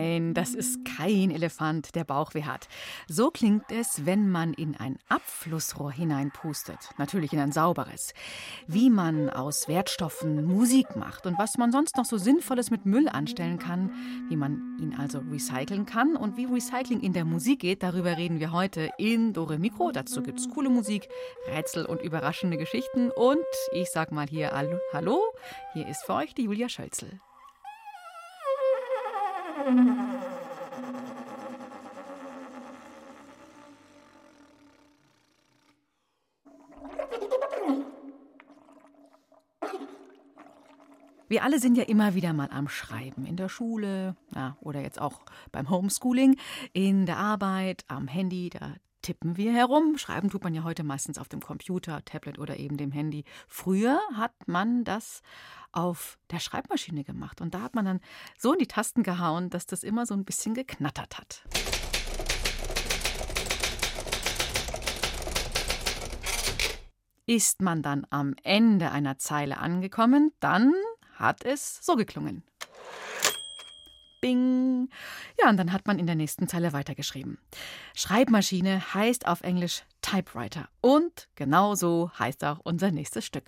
Nein, 0.00 0.32
das 0.32 0.54
ist 0.54 0.82
kein 0.86 1.30
Elefant, 1.30 1.94
der 1.94 2.04
Bauchweh 2.04 2.44
hat. 2.44 2.68
So 3.06 3.30
klingt 3.30 3.70
es, 3.70 4.06
wenn 4.06 4.30
man 4.30 4.54
in 4.54 4.74
ein 4.74 4.98
Abflussrohr 5.10 5.92
hineinpustet. 5.92 6.78
Natürlich 6.96 7.34
in 7.34 7.38
ein 7.38 7.52
sauberes. 7.52 8.14
Wie 8.66 8.88
man 8.88 9.28
aus 9.28 9.68
Wertstoffen 9.68 10.46
Musik 10.46 10.96
macht 10.96 11.26
und 11.26 11.38
was 11.38 11.58
man 11.58 11.70
sonst 11.70 11.98
noch 11.98 12.06
so 12.06 12.16
Sinnvolles 12.16 12.70
mit 12.70 12.86
Müll 12.86 13.10
anstellen 13.10 13.58
kann, 13.58 13.90
wie 14.30 14.36
man 14.36 14.78
ihn 14.80 14.94
also 14.96 15.18
recyceln 15.18 15.84
kann 15.84 16.16
und 16.16 16.38
wie 16.38 16.46
Recycling 16.46 17.00
in 17.00 17.12
der 17.12 17.26
Musik 17.26 17.60
geht, 17.60 17.82
darüber 17.82 18.16
reden 18.16 18.40
wir 18.40 18.52
heute 18.52 18.90
in 18.96 19.34
Dore 19.34 19.58
Mikro. 19.58 19.92
Dazu 19.92 20.22
gibt 20.22 20.38
es 20.38 20.48
coole 20.48 20.70
Musik, 20.70 21.10
Rätsel 21.46 21.84
und 21.84 22.00
überraschende 22.00 22.56
Geschichten. 22.56 23.10
Und 23.10 23.44
ich 23.72 23.90
sag 23.90 24.12
mal 24.12 24.26
hier 24.26 24.52
Hallo, 24.94 25.20
hier 25.74 25.86
ist 25.86 26.04
für 26.06 26.14
euch 26.14 26.34
die 26.34 26.44
Julia 26.44 26.70
Schölzel. 26.70 27.20
Wir 41.28 41.44
alle 41.44 41.60
sind 41.60 41.76
ja 41.76 41.84
immer 41.84 42.14
wieder 42.14 42.32
mal 42.32 42.48
am 42.50 42.68
Schreiben. 42.68 43.24
In 43.24 43.36
der 43.36 43.48
Schule 43.48 44.16
ja, 44.34 44.56
oder 44.60 44.80
jetzt 44.80 45.00
auch 45.00 45.20
beim 45.52 45.70
Homeschooling, 45.70 46.36
in 46.72 47.06
der 47.06 47.18
Arbeit, 47.18 47.84
am 47.86 48.08
Handy, 48.08 48.50
da 48.50 48.74
tippen 49.02 49.36
wir 49.36 49.52
herum. 49.52 49.98
Schreiben 49.98 50.30
tut 50.30 50.44
man 50.44 50.54
ja 50.54 50.62
heute 50.62 50.84
meistens 50.84 51.18
auf 51.18 51.28
dem 51.28 51.40
Computer, 51.40 52.04
Tablet 52.04 52.38
oder 52.38 52.56
eben 52.56 52.76
dem 52.76 52.92
Handy. 52.92 53.24
Früher 53.46 54.00
hat 54.14 54.32
man 54.46 54.84
das 54.84 55.22
auf 55.72 56.18
der 56.30 56.40
Schreibmaschine 56.40 57.04
gemacht 57.04 57.40
und 57.40 57.54
da 57.54 57.62
hat 57.62 57.74
man 57.74 57.84
dann 57.84 58.00
so 58.38 58.52
in 58.52 58.58
die 58.58 58.66
Tasten 58.66 59.02
gehauen, 59.02 59.50
dass 59.50 59.66
das 59.66 59.82
immer 59.82 60.06
so 60.06 60.14
ein 60.14 60.24
bisschen 60.24 60.54
geknattert 60.54 61.18
hat. 61.18 61.44
Ist 67.26 67.62
man 67.62 67.82
dann 67.82 68.06
am 68.10 68.34
Ende 68.42 68.90
einer 68.90 69.18
Zeile 69.18 69.58
angekommen, 69.58 70.32
dann 70.40 70.74
hat 71.14 71.44
es 71.44 71.78
so 71.80 71.94
geklungen. 71.94 72.42
Bing. 74.20 74.88
Ja, 75.40 75.48
und 75.48 75.56
dann 75.56 75.72
hat 75.72 75.86
man 75.86 75.98
in 75.98 76.06
der 76.06 76.14
nächsten 76.14 76.48
Zeile 76.48 76.72
weitergeschrieben. 76.72 77.38
Schreibmaschine 77.94 78.94
heißt 78.94 79.26
auf 79.26 79.42
Englisch 79.42 79.82
Typewriter. 80.02 80.68
Und 80.80 81.28
genau 81.34 81.74
so 81.74 82.10
heißt 82.18 82.44
auch 82.44 82.60
unser 82.62 82.90
nächstes 82.90 83.24
Stück. 83.26 83.44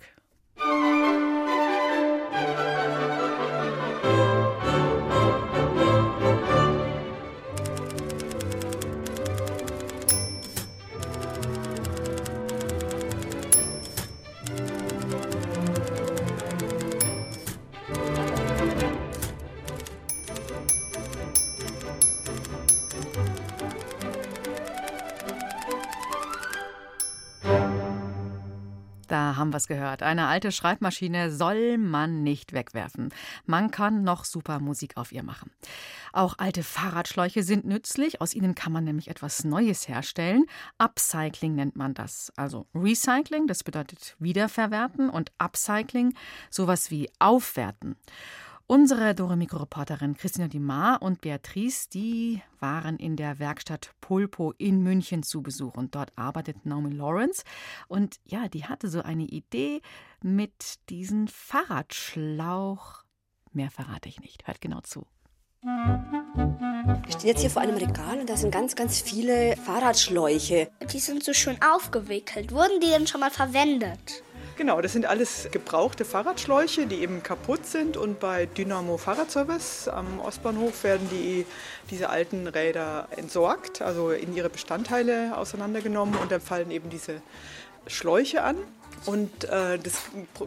Haben 29.37 29.51
wir 29.51 29.57
es 29.57 29.67
gehört. 29.67 30.03
Eine 30.03 30.27
alte 30.27 30.51
Schreibmaschine 30.51 31.31
soll 31.31 31.77
man 31.77 32.23
nicht 32.23 32.53
wegwerfen. 32.53 33.09
Man 33.45 33.71
kann 33.71 34.03
noch 34.03 34.25
super 34.25 34.59
Musik 34.59 34.97
auf 34.97 35.11
ihr 35.11 35.23
machen. 35.23 35.51
Auch 36.11 36.35
alte 36.37 36.63
Fahrradschläuche 36.63 37.43
sind 37.43 37.65
nützlich. 37.65 38.21
Aus 38.21 38.33
ihnen 38.33 38.55
kann 38.55 38.71
man 38.71 38.83
nämlich 38.83 39.07
etwas 39.09 39.43
Neues 39.43 39.87
herstellen. 39.87 40.45
Upcycling 40.77 41.55
nennt 41.55 41.75
man 41.75 41.93
das. 41.93 42.31
Also 42.35 42.67
Recycling, 42.75 43.47
das 43.47 43.63
bedeutet 43.63 44.15
wiederverwerten 44.19 45.09
und 45.09 45.31
Upcycling, 45.37 46.13
sowas 46.49 46.91
wie 46.91 47.09
aufwerten. 47.19 47.95
Unsere 48.65 49.13
Doremikro-Reporterin 49.13 50.15
Christina 50.15 50.47
Dimar 50.47 51.01
und 51.01 51.19
Beatrice, 51.19 51.89
die 51.89 52.41
waren 52.59 52.95
in 52.97 53.17
der 53.17 53.37
Werkstatt 53.37 53.91
Pulpo 53.99 54.53
in 54.57 54.81
München 54.81 55.21
zu 55.21 55.41
Besuch 55.41 55.75
und 55.75 55.95
dort 55.95 56.17
arbeitet 56.17 56.65
Naomi 56.65 56.95
Lawrence 56.95 57.43
und 57.89 58.19
ja, 58.25 58.47
die 58.47 58.63
hatte 58.63 58.87
so 58.87 59.01
eine 59.01 59.25
Idee 59.25 59.81
mit 60.21 60.75
diesem 60.89 61.27
Fahrradschlauch. 61.27 63.03
Mehr 63.51 63.69
verrate 63.69 64.07
ich 64.07 64.21
nicht. 64.21 64.47
Hört 64.47 64.61
genau 64.61 64.79
zu. 64.79 65.05
Wir 65.61 67.11
stehen 67.11 67.27
jetzt 67.27 67.41
hier 67.41 67.49
vor 67.49 67.61
einem 67.61 67.77
Regal 67.77 68.19
und 68.19 68.29
da 68.29 68.37
sind 68.37 68.51
ganz, 68.51 68.75
ganz 68.75 69.01
viele 69.01 69.57
Fahrradschläuche. 69.57 70.71
Die 70.91 70.99
sind 70.99 71.23
so 71.23 71.33
schön 71.33 71.57
aufgewickelt. 71.61 72.53
Wurden 72.53 72.79
die 72.79 72.89
denn 72.89 73.07
schon 73.07 73.19
mal 73.19 73.29
verwendet? 73.29 74.23
Genau, 74.55 74.81
das 74.81 74.93
sind 74.93 75.07
alles 75.07 75.47
gebrauchte 75.51 76.05
Fahrradschläuche, 76.05 76.85
die 76.85 77.01
eben 77.01 77.23
kaputt 77.23 77.65
sind. 77.65 77.97
Und 77.97 78.19
bei 78.19 78.45
Dynamo 78.45 78.97
Fahrradservice 78.97 79.87
am 79.87 80.19
Ostbahnhof 80.19 80.83
werden 80.83 81.09
die, 81.09 81.47
diese 81.89 82.09
alten 82.09 82.45
Räder 82.45 83.07
entsorgt, 83.17 83.81
also 83.81 84.11
in 84.11 84.35
ihre 84.35 84.49
Bestandteile 84.49 85.35
auseinandergenommen. 85.35 86.15
Und 86.17 86.31
dann 86.31 86.39
fallen 86.39 86.69
eben 86.69 86.91
diese 86.91 87.23
Schläuche 87.87 88.43
an. 88.43 88.57
Und 89.05 89.45
äh, 89.45 89.79
das 89.79 89.95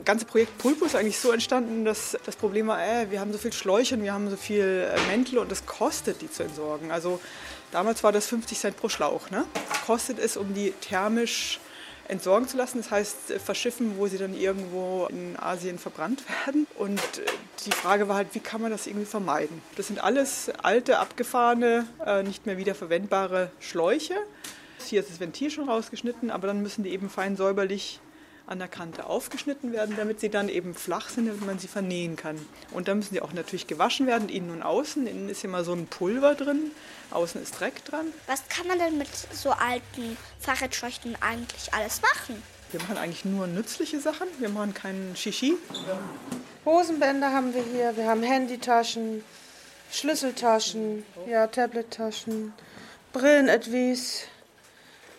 ganze 0.05 0.25
Projekt 0.25 0.57
Pulpo 0.59 0.85
ist 0.85 0.95
eigentlich 0.95 1.19
so 1.19 1.33
entstanden, 1.33 1.85
dass 1.85 2.17
das 2.25 2.37
Problem 2.37 2.69
war, 2.69 2.81
äh, 2.81 3.11
wir 3.11 3.21
haben 3.21 3.33
so 3.33 3.39
viel 3.39 3.53
Schläuche 3.53 3.97
und 3.97 4.05
wir 4.05 4.13
haben 4.13 4.31
so 4.31 4.37
viel 4.37 4.89
äh, 4.89 4.99
Mäntel 5.09 5.39
und 5.39 5.51
das 5.51 5.67
kostet, 5.67 6.23
die 6.23 6.31
zu 6.31 6.45
entsorgen. 6.45 6.93
Also 6.93 7.21
damals 7.73 8.05
war 8.05 8.13
das 8.13 8.29
50 8.29 8.59
Cent 8.59 8.77
pro 8.77 8.89
Schlauch. 8.89 9.31
Ne? 9.31 9.45
Kostet 9.85 10.21
es, 10.21 10.37
um 10.37 10.55
die 10.55 10.71
thermisch 10.81 11.61
entsorgen 12.09 12.49
zu 12.49 12.57
lassen. 12.57 12.79
Das 12.79 12.91
heißt, 12.91 13.31
äh, 13.31 13.39
verschiffen, 13.39 13.99
wo 13.99 14.07
sie 14.07 14.19
dann 14.19 14.35
irgendwo 14.35 15.07
in 15.11 15.37
Asien 15.39 15.79
verbrannt 15.79 16.23
werden. 16.47 16.67
Und 16.77 17.01
äh, 17.01 17.27
die 17.65 17.73
Frage 17.73 18.09
war 18.09 18.17
halt, 18.17 18.29
wie 18.33 18.41
kann 18.41 18.61
man 18.61 18.71
das 18.71 18.87
irgendwie 18.87 19.07
vermeiden? 19.07 19.63
Das 19.77 19.89
sind 19.89 20.03
alles 20.03 20.51
alte, 20.63 20.99
abgefahrene, 20.99 21.87
äh, 22.05 22.23
nicht 22.23 22.47
mehr 22.47 22.59
wiederverwendbare 22.59 23.51
Schläuche. 23.61 24.15
Hier 24.85 25.01
ist 25.01 25.11
das 25.11 25.21
Ventil 25.21 25.51
schon 25.51 25.69
rausgeschnitten, 25.69 26.31
aber 26.31 26.47
dann 26.47 26.63
müssen 26.63 26.85
die 26.85 26.91
eben 26.91 27.11
fein 27.11 27.37
säuberlich 27.37 28.01
an 28.47 28.59
der 28.59 28.69
Kante 28.69 29.07
aufgeschnitten 29.07 29.73
werden, 29.73 29.97
damit 29.97 30.21
sie 30.21 30.29
dann 30.29 30.49
eben 30.49 30.75
flach 30.75 31.09
sind, 31.09 31.27
damit 31.27 31.45
man 31.45 31.59
sie 31.59 31.69
vernähen 31.69 32.17
kann. 32.17 32.39
Und 32.71 32.89
dann 32.89 32.99
müssen 32.99 33.15
sie 33.15 33.21
auch 33.21 33.33
natürlich 33.33 33.67
gewaschen 33.67 34.07
werden, 34.07 34.29
innen 34.29 34.51
und 34.51 34.63
außen. 34.63 35.07
Innen 35.07 35.29
ist 35.29 35.43
immer 35.45 35.65
so 35.65 35.73
ein 35.73 35.87
Pulver 35.87 36.35
drin, 36.35 36.71
außen 37.11 37.43
ist 37.43 37.59
Dreck 37.59 37.85
dran. 37.85 38.07
Was 38.27 38.49
kann 38.49 38.67
man 38.69 38.79
denn 38.79 38.99
mit 38.99 39.09
so 39.33 39.51
alten 39.51 40.17
Fahrradschläuchen 40.39 41.17
eigentlich 41.21 41.75
alles 41.75 42.01
machen? 42.03 42.43
Wir 42.71 42.81
machen 42.81 42.99
eigentlich 42.99 43.25
nur 43.25 43.47
nützliche 43.47 44.01
Sachen, 44.01 44.27
wir 44.39 44.49
machen 44.49 44.75
keinen 44.75 45.17
Shishi. 45.17 45.57
Hosenbänder 46.65 47.33
haben 47.33 47.55
wir 47.55 47.63
hier, 47.63 47.97
wir 47.97 48.07
haben 48.07 48.23
Handytaschen, 48.23 49.25
Schlüsseltaschen, 49.93 51.05
ja, 51.29 51.47
Tablettaschen, 51.47 52.53
Brillenetwies, 53.13 54.25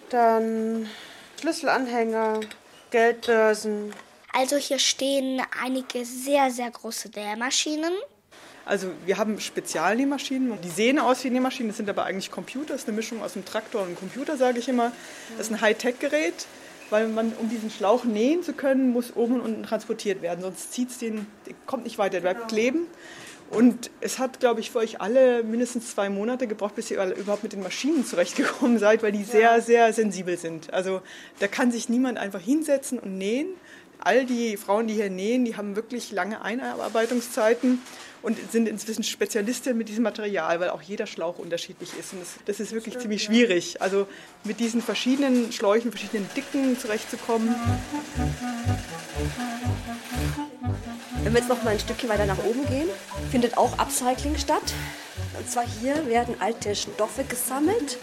dann 0.09 0.89
Schlüsselanhänger, 1.39 2.41
Geldbörsen. 2.92 3.94
Also 4.34 4.57
hier 4.57 4.80
stehen 4.80 5.42
einige 5.63 6.06
sehr, 6.06 6.51
sehr 6.51 6.69
große 6.69 7.10
Nähmaschinen. 7.16 7.94
Also 8.66 8.92
wir 9.06 9.18
haben 9.18 9.39
Spezialnähmaschinen, 9.39 10.60
die 10.62 10.69
sehen 10.69 11.00
aus 11.00 11.24
wie 11.24 11.30
Nähmaschinen, 11.30 11.69
das 11.69 11.78
sind 11.78 11.89
aber 11.89 12.04
eigentlich 12.04 12.31
Computer, 12.31 12.74
das 12.74 12.81
ist 12.81 12.88
eine 12.89 12.98
Mischung 12.98 13.24
aus 13.24 13.36
einem 13.36 13.45
Traktor 13.45 13.81
und 13.81 13.88
einem 13.88 13.95
Computer, 13.95 14.36
sage 14.36 14.60
ich 14.60 14.68
immer. 14.68 14.92
Das 15.38 15.48
ist 15.48 15.54
ein 15.54 15.62
Hightech-Gerät, 15.62 16.45
weil 16.89 17.07
man, 17.07 17.31
um 17.39 17.50
diesen 17.50 17.72
Schlauch 17.72 18.04
nähen 18.04 18.44
zu 18.44 18.51
können, 18.51 18.92
muss 18.92 19.16
oben 19.16 19.36
und 19.36 19.42
unten 19.42 19.63
transportiert 19.63 20.22
werden, 20.22 20.42
sonst 20.42 20.74
zieht 20.74 20.89
es 20.89 20.98
den, 20.98 21.28
der 21.45 21.54
kommt 21.66 21.86
nicht 21.86 21.98
weiter, 21.98 22.19
der 22.19 22.34
bleibt 22.34 22.50
kleben. 22.50 22.88
Und 23.49 23.91
es 24.01 24.19
hat, 24.19 24.39
glaube 24.39 24.59
ich, 24.59 24.71
für 24.71 24.79
euch 24.79 24.99
alle 24.99 25.41
mindestens 25.44 25.91
zwei 25.91 26.09
Monate 26.09 26.47
gebraucht, 26.47 26.75
bis 26.75 26.91
ihr 26.91 27.01
überhaupt 27.15 27.44
mit 27.44 27.53
den 27.53 27.63
Maschinen 27.63 28.05
zurechtgekommen 28.05 28.77
seid, 28.79 29.03
weil 29.03 29.11
die 29.13 29.23
sehr, 29.23 29.61
sehr 29.61 29.94
sensibel 29.94 30.38
sind. 30.38 30.73
Also 30.73 31.01
da 31.39 31.47
kann 31.47 31.71
sich 31.71 31.88
niemand 31.88 32.17
einfach 32.17 32.41
hinsetzen 32.41 32.99
und 32.99 33.17
nähen. 33.17 33.47
all 33.99 34.25
die 34.25 34.57
Frauen, 34.57 34.88
die 34.88 34.94
hier 34.95 35.09
nähen, 35.09 35.45
die 35.45 35.55
haben 35.55 35.75
wirklich 35.75 36.11
lange 36.11 36.41
Einarbeitungszeiten 36.41 37.81
und 38.21 38.38
sind 38.51 38.67
inzwischen 38.67 39.03
Spezialistinnen 39.03 39.77
mit 39.77 39.89
diesem 39.89 40.03
Material, 40.03 40.59
weil 40.59 40.69
auch 40.69 40.81
jeder 40.81 41.07
Schlauch 41.07 41.39
unterschiedlich 41.39 41.91
ist. 41.97 42.13
Und 42.13 42.21
das, 42.21 42.35
das 42.45 42.59
ist 42.59 42.73
wirklich 42.73 42.93
Stimmt, 42.93 43.01
ziemlich 43.03 43.23
ja. 43.23 43.27
schwierig. 43.27 43.81
Also 43.81 44.07
mit 44.43 44.59
diesen 44.59 44.81
verschiedenen 44.81 45.51
Schläuchen, 45.51 45.91
verschiedenen 45.91 46.29
Dicken 46.35 46.77
zurechtzukommen. 46.77 47.55
Wenn 51.24 51.33
wir 51.33 51.39
jetzt 51.39 51.50
noch 51.50 51.63
mal 51.63 51.71
ein 51.71 51.80
Stückchen 51.80 52.09
weiter 52.09 52.25
nach 52.25 52.44
oben 52.44 52.65
gehen, 52.68 52.89
findet 53.31 53.57
auch 53.57 53.77
Upcycling 53.77 54.38
statt. 54.38 54.74
Und 55.38 55.50
zwar 55.50 55.65
hier 55.65 56.07
werden 56.07 56.36
alte 56.39 56.75
Stoffe 56.75 57.24
gesammelt 57.24 57.98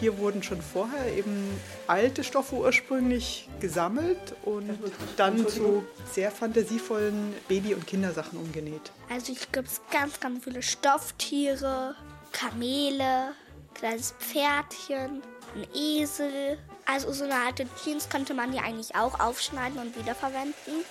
hier 0.00 0.16
wurden 0.18 0.42
schon 0.42 0.62
vorher 0.62 1.12
eben 1.12 1.60
alte 1.86 2.24
Stoffe 2.24 2.56
ursprünglich 2.56 3.48
gesammelt 3.60 4.34
und 4.44 4.78
dann 5.16 5.46
zu 5.46 5.84
sehr 6.10 6.30
fantasievollen 6.30 7.34
Baby- 7.48 7.74
und 7.74 7.86
Kindersachen 7.86 8.38
umgenäht. 8.38 8.92
Also 9.10 9.26
hier 9.26 9.46
gibt 9.52 9.68
es 9.68 9.80
ganz, 9.92 10.18
ganz 10.18 10.42
viele 10.42 10.62
Stofftiere, 10.62 11.94
Kamele, 12.32 13.32
kleines 13.74 14.14
Pferdchen, 14.18 15.22
ein 15.54 15.66
Esel. 15.74 16.58
Also 16.86 17.12
so 17.12 17.24
eine 17.24 17.34
alte 17.34 17.66
Jeans 17.84 18.08
könnte 18.08 18.32
man 18.32 18.52
hier 18.52 18.64
eigentlich 18.64 18.96
auch 18.96 19.20
aufschneiden 19.20 19.78
und 19.78 19.96
wiederverwenden. 19.98 20.84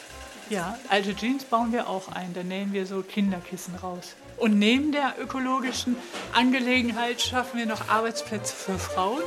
Ja, 0.50 0.80
alte 0.90 1.16
Jeans 1.16 1.44
bauen 1.46 1.72
wir 1.72 1.88
auch 1.88 2.08
ein. 2.12 2.34
Da 2.34 2.42
nähen 2.42 2.74
wir 2.74 2.88
so 2.88 3.04
Kinderkissen 3.04 3.76
raus. 3.76 4.16
Und 4.38 4.58
neben 4.58 4.92
der 4.92 5.14
ökologischen 5.22 5.96
Angelegenheit 6.34 7.22
schaffen 7.22 7.60
wir 7.60 7.68
noch 7.68 7.88
Arbeitsplätze 7.88 8.56
für 8.56 8.80
Frauen. 8.80 9.22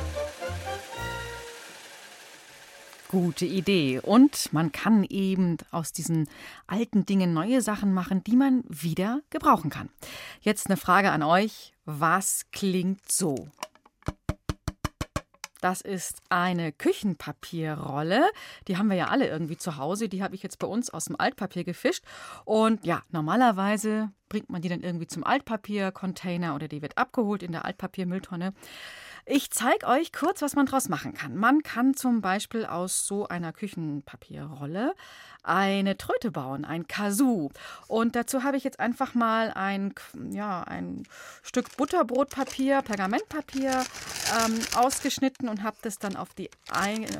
Gute 3.07 3.45
Idee. 3.45 4.01
Und 4.01 4.51
man 4.51 4.73
kann 4.73 5.05
eben 5.05 5.57
aus 5.71 5.93
diesen 5.93 6.27
alten 6.67 7.05
Dingen 7.05 7.33
neue 7.33 7.61
Sachen 7.61 7.93
machen, 7.93 8.23
die 8.25 8.35
man 8.35 8.65
wieder 8.67 9.21
gebrauchen 9.29 9.69
kann. 9.69 9.87
Jetzt 10.41 10.67
eine 10.67 10.77
Frage 10.77 11.11
an 11.11 11.23
euch. 11.23 11.71
Was 11.85 12.47
klingt 12.51 13.09
so? 13.09 13.47
Das 15.63 15.79
ist 15.79 16.21
eine 16.27 16.73
Küchenpapierrolle. 16.73 18.29
Die 18.67 18.75
haben 18.75 18.89
wir 18.89 18.97
ja 18.97 19.07
alle 19.07 19.29
irgendwie 19.29 19.55
zu 19.55 19.77
Hause. 19.77 20.09
Die 20.09 20.21
habe 20.21 20.35
ich 20.35 20.43
jetzt 20.43 20.59
bei 20.59 20.67
uns 20.67 20.89
aus 20.89 21.05
dem 21.05 21.17
Altpapier 21.17 21.63
gefischt. 21.63 22.03
Und 22.43 22.85
ja, 22.85 23.01
normalerweise 23.11 24.11
bringt 24.27 24.49
man 24.49 24.61
die 24.61 24.67
dann 24.67 24.81
irgendwie 24.81 25.07
zum 25.07 25.23
Altpapiercontainer 25.23 26.53
oder 26.53 26.67
die 26.67 26.81
wird 26.81 26.97
abgeholt 26.97 27.43
in 27.43 27.53
der 27.53 27.63
Altpapiermülltonne. 27.63 28.53
Ich 29.25 29.51
zeige 29.51 29.87
euch 29.87 30.11
kurz, 30.11 30.41
was 30.41 30.55
man 30.55 30.65
daraus 30.65 30.89
machen 30.89 31.13
kann. 31.13 31.37
Man 31.37 31.63
kann 31.63 31.93
zum 31.93 32.19
Beispiel 32.19 32.65
aus 32.65 33.07
so 33.07 33.25
einer 33.25 33.53
Küchenpapierrolle 33.53 34.95
eine 35.43 35.97
Tröte 35.97 36.29
bauen, 36.29 36.65
ein 36.65 36.87
Kazoo. 36.87 37.49
Und 37.87 38.17
dazu 38.17 38.43
habe 38.43 38.57
ich 38.57 38.65
jetzt 38.65 38.81
einfach 38.81 39.13
mal 39.13 39.51
ein, 39.53 39.93
ja, 40.31 40.63
ein 40.63 41.03
Stück 41.41 41.77
Butterbrotpapier, 41.77 42.81
Pergamentpapier 42.81 43.85
ähm, 44.45 44.59
ausgeschnitten 44.75 45.47
und 45.47 45.63
habe 45.63 45.77
das 45.81 45.99
dann 45.99 46.17
auf 46.17 46.33
die 46.33 46.49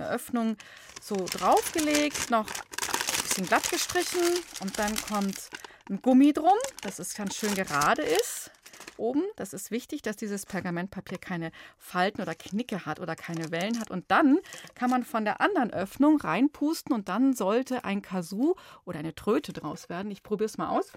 Öffnung 0.10 0.58
so 1.02 1.16
draufgelegt, 1.16 2.30
noch 2.30 2.50
ein 2.50 3.24
bisschen 3.24 3.46
glatt 3.46 3.70
gestrichen 3.70 4.20
und 4.60 4.78
dann 4.78 4.94
kommt 4.98 5.50
ein 5.90 6.02
Gummi 6.02 6.34
drum, 6.34 6.58
dass 6.82 7.00
es 7.00 7.14
ganz 7.14 7.36
schön 7.36 7.56
gerade 7.56 8.02
ist 8.02 8.52
oben. 8.98 9.24
Das 9.36 9.54
ist 9.54 9.72
wichtig, 9.72 10.02
dass 10.02 10.16
dieses 10.16 10.46
Pergamentpapier 10.46 11.18
keine 11.18 11.52
Falten 11.78 12.22
oder 12.22 12.36
Knicke 12.36 12.86
hat 12.86 13.00
oder 13.00 13.16
keine 13.16 13.52
Wellen 13.52 13.80
hat. 13.80 13.92
Und 13.92 14.10
dann 14.10 14.40
kann 14.76 14.90
man 14.90 15.04
von 15.04 15.26
der 15.26 15.42
anderen 15.42 15.72
Öffnung 15.72 16.20
reinpusten 16.20 16.94
und 16.94 17.10
dann 17.10 17.34
sollte 17.34 17.84
ein 17.84 18.02
Kazoo 18.02 18.56
oder 18.86 19.00
eine 19.00 19.16
Tröte 19.16 19.54
draus 19.54 19.90
werden. 19.90 20.12
Ich 20.12 20.24
probiere 20.24 20.46
es 20.46 20.58
mal 20.58 20.70
aus. 20.70 20.92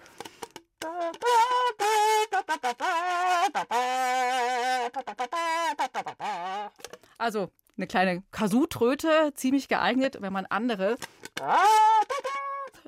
Also 7.17 7.49
eine 7.77 7.87
kleine 7.87 8.23
Kazoo-Tröte, 8.31 9.33
ziemlich 9.35 9.67
geeignet, 9.67 10.17
wenn 10.21 10.33
man 10.33 10.45
andere 10.47 10.97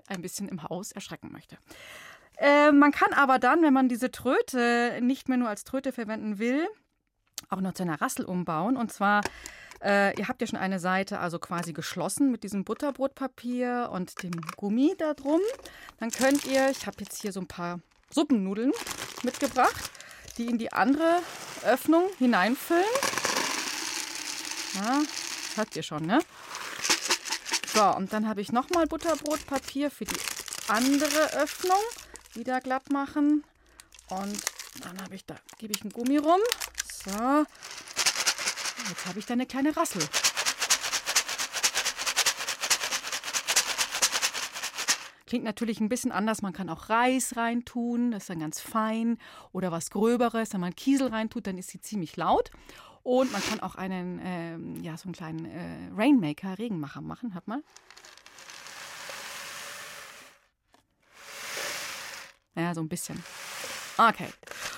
ein 0.07 0.21
bisschen 0.21 0.50
im 0.50 0.63
Haus 0.63 0.91
erschrecken 0.91 1.31
möchte. 1.31 1.57
Äh, 2.39 2.71
man 2.71 2.91
kann 2.91 3.13
aber 3.13 3.38
dann, 3.38 3.62
wenn 3.62 3.74
man 3.74 3.89
diese 3.89 4.12
Tröte 4.12 5.00
nicht 5.01 5.27
mehr 5.27 5.38
nur 5.38 5.50
als 5.50 5.65
Tröte 5.65 5.91
verwenden 5.91 6.39
will, 6.39 6.68
auch 7.50 7.59
noch 7.59 7.74
zu 7.74 7.83
einer 7.83 8.01
Rassel 8.01 8.24
umbauen. 8.25 8.77
Und 8.77 8.94
zwar, 8.94 9.21
äh, 9.83 10.18
ihr 10.18 10.27
habt 10.30 10.39
ja 10.41 10.47
schon 10.47 10.59
eine 10.59 10.80
Seite 10.80 11.19
also 11.19 11.38
quasi 11.38 11.74
geschlossen 11.74 12.31
mit 12.31 12.44
diesem 12.44 12.63
Butterbrotpapier 12.63 13.89
und 13.91 14.24
dem 14.24 14.39
Gummi 14.56 14.95
da 14.97 15.13
drum. 15.13 15.41
Dann 16.00 16.12
könnt 16.12 16.45
ihr, 16.45 16.69
ich 16.69 16.88
habe 16.88 16.97
jetzt 17.01 17.21
hier 17.21 17.33
so 17.33 17.41
ein 17.41 17.47
paar 17.47 17.81
Suppennudeln 18.09 18.71
mitgebracht, 19.24 19.91
die 20.38 20.45
in 20.45 20.57
die 20.57 20.71
andere 20.71 21.19
Öffnung 21.65 22.03
hineinfüllen. 22.19 22.83
Ja, 24.75 25.00
das 25.00 25.57
habt 25.57 25.75
ihr 25.75 25.83
schon, 25.83 26.06
ne? 26.06 26.19
So, 27.74 27.83
und 27.95 28.13
dann 28.13 28.27
habe 28.30 28.39
ich 28.39 28.51
nochmal 28.51 28.88
Butterbrotpapier 28.88 29.91
für 29.91 30.06
die 30.06 30.19
andere 30.69 31.33
Öffnung 31.33 31.77
wieder 32.33 32.61
glatt 32.61 32.91
machen. 32.91 33.43
Und 34.09 34.41
dann 34.83 35.01
habe 35.01 35.15
ich 35.15 35.25
da, 35.25 35.35
gebe 35.57 35.73
ich 35.73 35.83
ein 35.83 35.91
Gummi 35.91 36.17
rum. 36.17 36.39
So. 37.05 37.45
Jetzt 38.89 39.05
habe 39.05 39.19
ich 39.19 39.25
da 39.25 39.33
eine 39.33 39.45
kleine 39.45 39.75
Rassel. 39.75 40.01
Klingt 45.29 45.43
natürlich 45.45 45.79
ein 45.79 45.89
bisschen 45.89 46.11
anders. 46.11 46.41
Man 46.41 46.53
kann 46.53 46.69
auch 46.69 46.89
Reis 46.89 47.35
reintun, 47.35 48.09
das 48.09 48.23
ist 48.23 48.29
dann 48.31 48.39
ganz 48.39 48.59
fein. 48.59 49.19
Oder 49.51 49.71
was 49.71 49.91
Gröberes, 49.91 50.53
wenn 50.53 50.61
man 50.61 50.75
Kiesel 50.75 51.09
reintut, 51.09 51.45
dann 51.45 51.59
ist 51.59 51.69
sie 51.69 51.79
ziemlich 51.79 52.17
laut. 52.17 52.49
Und 53.03 53.31
man 53.31 53.43
kann 53.43 53.59
auch 53.59 53.75
einen, 53.75 54.19
ähm, 54.23 54.83
ja, 54.83 54.97
so 54.97 55.03
einen 55.03 55.13
kleinen 55.13 55.45
äh, 55.45 55.91
Rainmaker, 55.95 56.57
Regenmacher 56.57 57.01
machen. 57.01 57.35
Hört 57.35 57.47
mal. 57.47 57.61
Ja, 62.56 62.74
so 62.74 62.81
ein 62.81 62.90
bisschen. 62.90 63.22
Okay. 63.98 64.30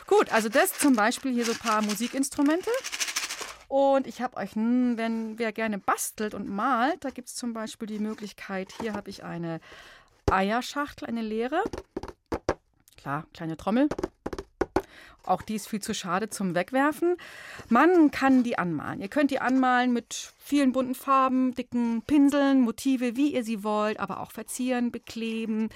Gut, 0.08 0.32
also 0.32 0.50
das 0.50 0.74
zum 0.78 0.96
Beispiel 0.96 1.32
hier 1.32 1.46
so 1.46 1.52
ein 1.52 1.58
paar 1.58 1.82
Musikinstrumente. 1.82 2.70
Und 3.68 4.06
ich 4.06 4.22
habe 4.22 4.36
euch, 4.38 4.56
wenn 4.56 5.40
wer 5.40 5.54
gerne 5.54 5.78
bastelt 5.78 6.34
und 6.34 6.50
malt, 6.50 7.06
da 7.06 7.10
gibt 7.10 7.30
es 7.30 7.36
zum 7.36 7.54
Beispiel 7.54 7.88
die 7.88 8.00
Möglichkeit, 8.00 8.74
hier 8.82 8.94
habe 8.94 9.10
ich 9.10 9.24
eine 9.24 9.62
Eierschachtel, 10.30 11.08
eine 11.08 11.22
leere. 11.22 11.64
Klar, 12.98 13.26
kleine 13.34 13.56
Trommel. 13.56 13.88
Auch 15.24 15.42
die 15.42 15.56
ist 15.56 15.70
viel 15.70 15.82
zu 15.82 15.94
schade 15.94 16.30
zum 16.30 16.56
Wegwerfen. 16.56 17.16
Man 17.70 18.12
kann 18.12 18.44
die 18.44 18.58
anmalen. 18.58 19.02
Ihr 19.02 19.08
könnt 19.08 19.32
die 19.32 19.40
anmalen 19.40 19.94
mit 19.94 20.34
vielen 20.38 20.72
bunten 20.72 20.96
Farben, 20.96 21.54
dicken 21.54 22.02
Pinseln, 22.02 22.62
Motive, 22.62 23.16
wie 23.16 23.34
ihr 23.34 23.44
sie 23.44 23.64
wollt, 23.64 24.00
aber 24.00 24.20
auch 24.20 24.32
verzieren, 24.32 24.92
bekleben 24.92 25.70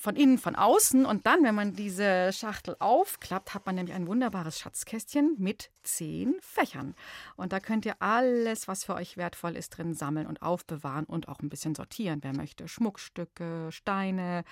von 0.00 0.16
innen, 0.16 0.38
von 0.38 0.56
außen. 0.56 1.04
Und 1.04 1.26
dann, 1.26 1.44
wenn 1.44 1.54
man 1.54 1.74
diese 1.74 2.32
Schachtel 2.32 2.74
aufklappt, 2.78 3.52
hat 3.52 3.66
man 3.66 3.74
nämlich 3.74 3.94
ein 3.94 4.06
wunderbares 4.06 4.58
Schatzkästchen 4.58 5.36
mit 5.38 5.70
zehn 5.82 6.36
Fächern. 6.40 6.94
Und 7.36 7.52
da 7.52 7.60
könnt 7.60 7.84
ihr 7.84 8.00
alles, 8.00 8.66
was 8.66 8.82
für 8.82 8.94
euch 8.94 9.18
wertvoll 9.18 9.56
ist, 9.56 9.76
drin 9.76 9.92
sammeln 9.92 10.26
und 10.26 10.40
aufbewahren 10.40 11.04
und 11.04 11.28
auch 11.28 11.40
ein 11.40 11.50
bisschen 11.50 11.74
sortieren, 11.74 12.20
wer 12.22 12.34
möchte. 12.34 12.66
Schmuckstücke, 12.66 13.68
Steine, 13.70 14.44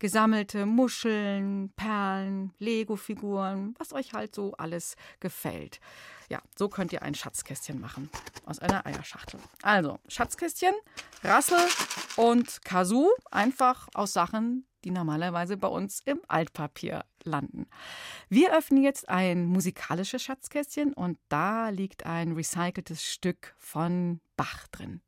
gesammelte 0.00 0.66
Muscheln, 0.66 1.72
Perlen, 1.76 2.52
Lego-Figuren, 2.58 3.76
was 3.78 3.92
euch 3.92 4.12
halt 4.12 4.34
so 4.34 4.54
alles 4.58 4.96
gefällt. 5.20 5.78
Ja, 6.28 6.42
so 6.58 6.68
könnt 6.68 6.92
ihr 6.92 7.02
ein 7.02 7.14
Schatzkästchen 7.14 7.80
machen 7.80 8.10
aus 8.44 8.58
einer 8.58 8.84
Eierschachtel. 8.84 9.38
Also, 9.62 10.00
Schatzkästchen, 10.08 10.74
Rassel 11.22 11.60
und 12.16 12.64
Kazoo, 12.64 13.08
einfach 13.30 13.86
aus 13.94 14.12
Sachen, 14.12 14.66
die 14.86 14.92
normalerweise 14.92 15.56
bei 15.56 15.66
uns 15.66 16.00
im 16.04 16.20
Altpapier 16.28 17.04
landen. 17.24 17.66
Wir 18.28 18.56
öffnen 18.56 18.82
jetzt 18.84 19.08
ein 19.08 19.44
musikalisches 19.46 20.22
Schatzkästchen 20.22 20.92
und 20.94 21.18
da 21.28 21.70
liegt 21.70 22.06
ein 22.06 22.32
recyceltes 22.32 23.04
Stück 23.04 23.54
von 23.58 24.20
Bach 24.36 24.68
drin. 24.68 25.00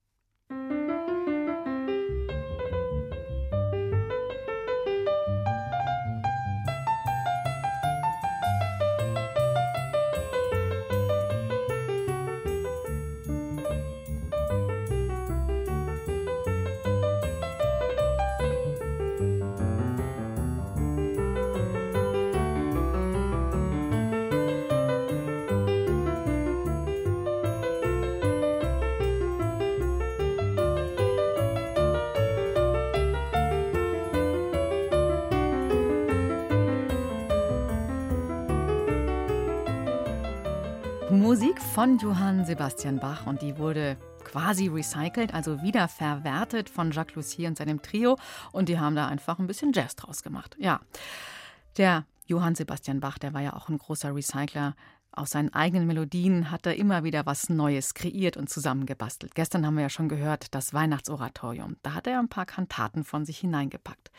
Von 41.79 41.97
Johann 41.99 42.45
Sebastian 42.45 42.99
Bach 42.99 43.29
und 43.29 43.41
die 43.41 43.57
wurde 43.57 43.97
quasi 44.25 44.67
recycelt, 44.67 45.33
also 45.33 45.63
wiederverwertet 45.63 46.69
von 46.69 46.91
Jacques 46.91 47.15
Lussier 47.15 47.47
und 47.47 47.57
seinem 47.57 47.81
Trio 47.83 48.19
und 48.51 48.69
die 48.69 48.81
haben 48.81 48.97
da 48.97 49.07
einfach 49.07 49.39
ein 49.39 49.47
bisschen 49.47 49.73
Jazz 49.73 49.95
draus 49.95 50.25
gemacht. 50.25 50.57
Ja, 50.59 50.81
der 51.77 52.05
Johann 52.27 52.57
Sebastian 52.57 52.99
Bach, 52.99 53.19
der 53.19 53.33
war 53.33 53.43
ja 53.43 53.53
auch 53.53 53.69
ein 53.69 53.79
großer 53.79 54.13
Recycler. 54.13 54.75
Aus 55.13 55.31
seinen 55.31 55.55
eigenen 55.55 55.87
Melodien 55.87 56.51
hat 56.51 56.67
er 56.67 56.75
immer 56.75 57.05
wieder 57.05 57.27
was 57.27 57.49
Neues 57.49 57.95
kreiert 57.95 58.37
und 58.37 58.51
zusammengebastelt. 58.51 59.37
Gestern 59.37 59.65
haben 59.65 59.77
wir 59.77 59.83
ja 59.83 59.89
schon 59.89 60.09
gehört, 60.09 60.57
das 60.57 60.75
Weihnachtsoratorium. 60.75 61.77
Da 61.83 61.95
hat 61.95 62.09
er 62.09 62.19
ein 62.19 62.29
paar 62.29 62.47
Kantaten 62.47 63.05
von 63.05 63.25
sich 63.25 63.39
hineingepackt. 63.39 64.11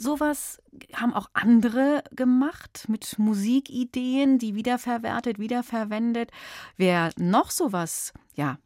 Sowas 0.00 0.62
haben 0.94 1.12
auch 1.12 1.28
andere 1.32 2.04
gemacht 2.12 2.84
mit 2.86 3.18
Musikideen, 3.18 4.38
die 4.38 4.54
wiederverwertet, 4.54 5.40
wiederverwendet. 5.40 6.30
Wer 6.76 7.10
noch 7.16 7.50
sowas, 7.50 8.12
ja, 8.34 8.58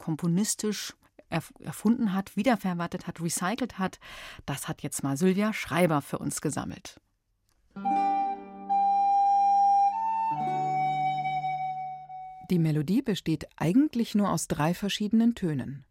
komponistisch 0.00 0.96
erfunden 1.28 2.12
hat, 2.12 2.36
wiederverwertet 2.36 3.06
hat, 3.06 3.20
recycelt 3.20 3.78
hat, 3.78 4.00
das 4.46 4.66
hat 4.66 4.82
jetzt 4.82 5.04
mal 5.04 5.16
Sylvia 5.16 5.52
Schreiber 5.52 6.02
für 6.02 6.18
uns 6.18 6.40
gesammelt. 6.40 7.00
Die 12.50 12.58
Melodie 12.58 13.02
besteht 13.02 13.46
eigentlich 13.54 14.16
nur 14.16 14.28
aus 14.32 14.48
drei 14.48 14.74
verschiedenen 14.74 15.36
Tönen. 15.36 15.84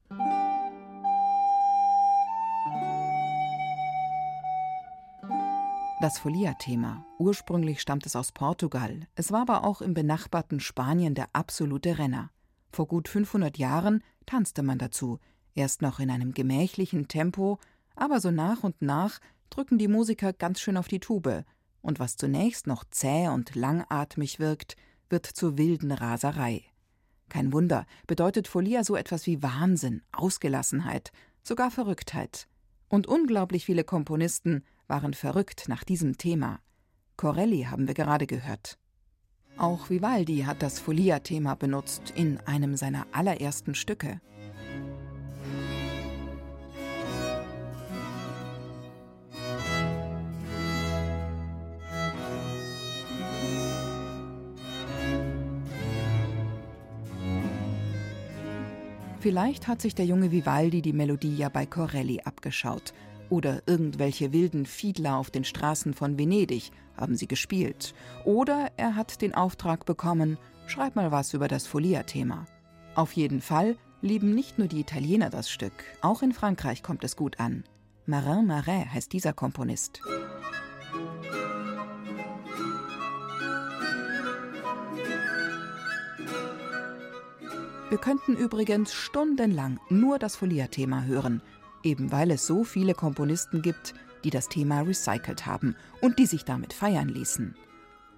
Das 6.01 6.17
Folia-Thema. 6.17 7.05
Ursprünglich 7.17 7.81
stammt 7.81 8.05
es 8.05 8.15
aus 8.15 8.31
Portugal. 8.31 9.05
Es 9.15 9.33
war 9.33 9.41
aber 9.41 9.65
auch 9.65 9.81
im 9.81 9.93
benachbarten 9.93 10.61
Spanien 10.61 11.13
der 11.13 11.27
absolute 11.33 11.97
Renner. 11.97 12.31
Vor 12.71 12.87
gut 12.87 13.09
500 13.09 13.57
Jahren 13.57 14.01
tanzte 14.25 14.63
man 14.63 14.77
dazu. 14.77 15.19
Erst 15.55 15.81
noch 15.81 15.99
in 15.99 16.09
einem 16.09 16.33
gemächlichen 16.33 17.09
Tempo, 17.09 17.59
aber 17.97 18.21
so 18.21 18.31
nach 18.31 18.63
und 18.63 18.81
nach 18.81 19.19
drücken 19.49 19.77
die 19.77 19.89
Musiker 19.89 20.31
ganz 20.31 20.61
schön 20.61 20.77
auf 20.77 20.87
die 20.87 21.01
Tube. 21.01 21.43
Und 21.81 21.99
was 21.99 22.15
zunächst 22.15 22.65
noch 22.65 22.85
zäh 22.85 23.27
und 23.27 23.55
langatmig 23.55 24.39
wirkt, 24.39 24.77
wird 25.09 25.25
zur 25.25 25.57
wilden 25.57 25.91
Raserei. 25.91 26.63
Kein 27.27 27.51
Wunder, 27.51 27.85
bedeutet 28.07 28.47
Folia 28.47 28.85
so 28.85 28.95
etwas 28.95 29.25
wie 29.25 29.43
Wahnsinn, 29.43 30.01
Ausgelassenheit, 30.13 31.11
sogar 31.43 31.71
Verrücktheit. 31.71 32.47
Und 32.87 33.05
unglaublich 33.05 33.65
viele 33.65 33.83
Komponisten 33.83 34.63
waren 34.89 35.13
verrückt 35.13 35.69
nach 35.69 35.83
diesem 35.83 36.17
Thema. 36.17 36.59
Corelli 37.15 37.63
haben 37.63 37.87
wir 37.87 37.93
gerade 37.93 38.27
gehört. 38.27 38.77
Auch 39.57 39.89
Vivaldi 39.89 40.39
hat 40.39 40.61
das 40.61 40.79
Folia-Thema 40.79 41.55
benutzt 41.55 42.13
in 42.15 42.39
einem 42.45 42.75
seiner 42.75 43.05
allerersten 43.11 43.75
Stücke. 43.75 44.19
Vielleicht 59.19 59.67
hat 59.67 59.81
sich 59.81 59.93
der 59.93 60.05
junge 60.05 60.31
Vivaldi 60.31 60.81
die 60.81 60.93
Melodie 60.93 61.35
ja 61.35 61.49
bei 61.49 61.65
Corelli 61.65 62.21
abgeschaut 62.21 62.93
oder 63.29 63.63
irgendwelche 63.65 64.33
wilden 64.33 64.65
Fiedler 64.65 65.17
auf 65.17 65.31
den 65.31 65.43
Straßen 65.43 65.93
von 65.93 66.17
Venedig 66.17 66.71
haben 66.95 67.15
sie 67.15 67.27
gespielt. 67.27 67.93
Oder 68.25 68.71
er 68.77 68.95
hat 68.95 69.21
den 69.21 69.33
Auftrag 69.33 69.85
bekommen, 69.85 70.37
schreib 70.67 70.95
mal 70.95 71.11
was 71.11 71.33
über 71.33 71.47
das 71.47 71.67
Folia-Thema. 71.67 72.45
Auf 72.95 73.13
jeden 73.13 73.41
Fall 73.41 73.77
lieben 74.01 74.33
nicht 74.33 74.57
nur 74.57 74.67
die 74.67 74.79
Italiener 74.79 75.29
das 75.29 75.49
Stück, 75.49 75.73
auch 76.01 76.21
in 76.21 76.31
Frankreich 76.31 76.83
kommt 76.83 77.03
es 77.03 77.15
gut 77.15 77.39
an. 77.39 77.63
Marin 78.05 78.47
Marais 78.47 78.87
heißt 78.87 79.13
dieser 79.13 79.33
Komponist. 79.33 80.01
Wir 87.89 87.97
könnten 87.97 88.35
übrigens 88.35 88.93
stundenlang 88.93 89.79
nur 89.89 90.19
das 90.19 90.35
Folia-Thema 90.35 91.05
hören, 91.05 91.41
eben 91.83 92.11
weil 92.11 92.31
es 92.31 92.45
so 92.45 92.63
viele 92.63 92.93
Komponisten 92.93 93.61
gibt, 93.61 93.93
die 94.23 94.29
das 94.29 94.49
Thema 94.49 94.81
recycelt 94.81 95.45
haben 95.45 95.75
und 96.01 96.19
die 96.19 96.25
sich 96.25 96.43
damit 96.43 96.73
feiern 96.73 97.09
ließen. 97.09 97.55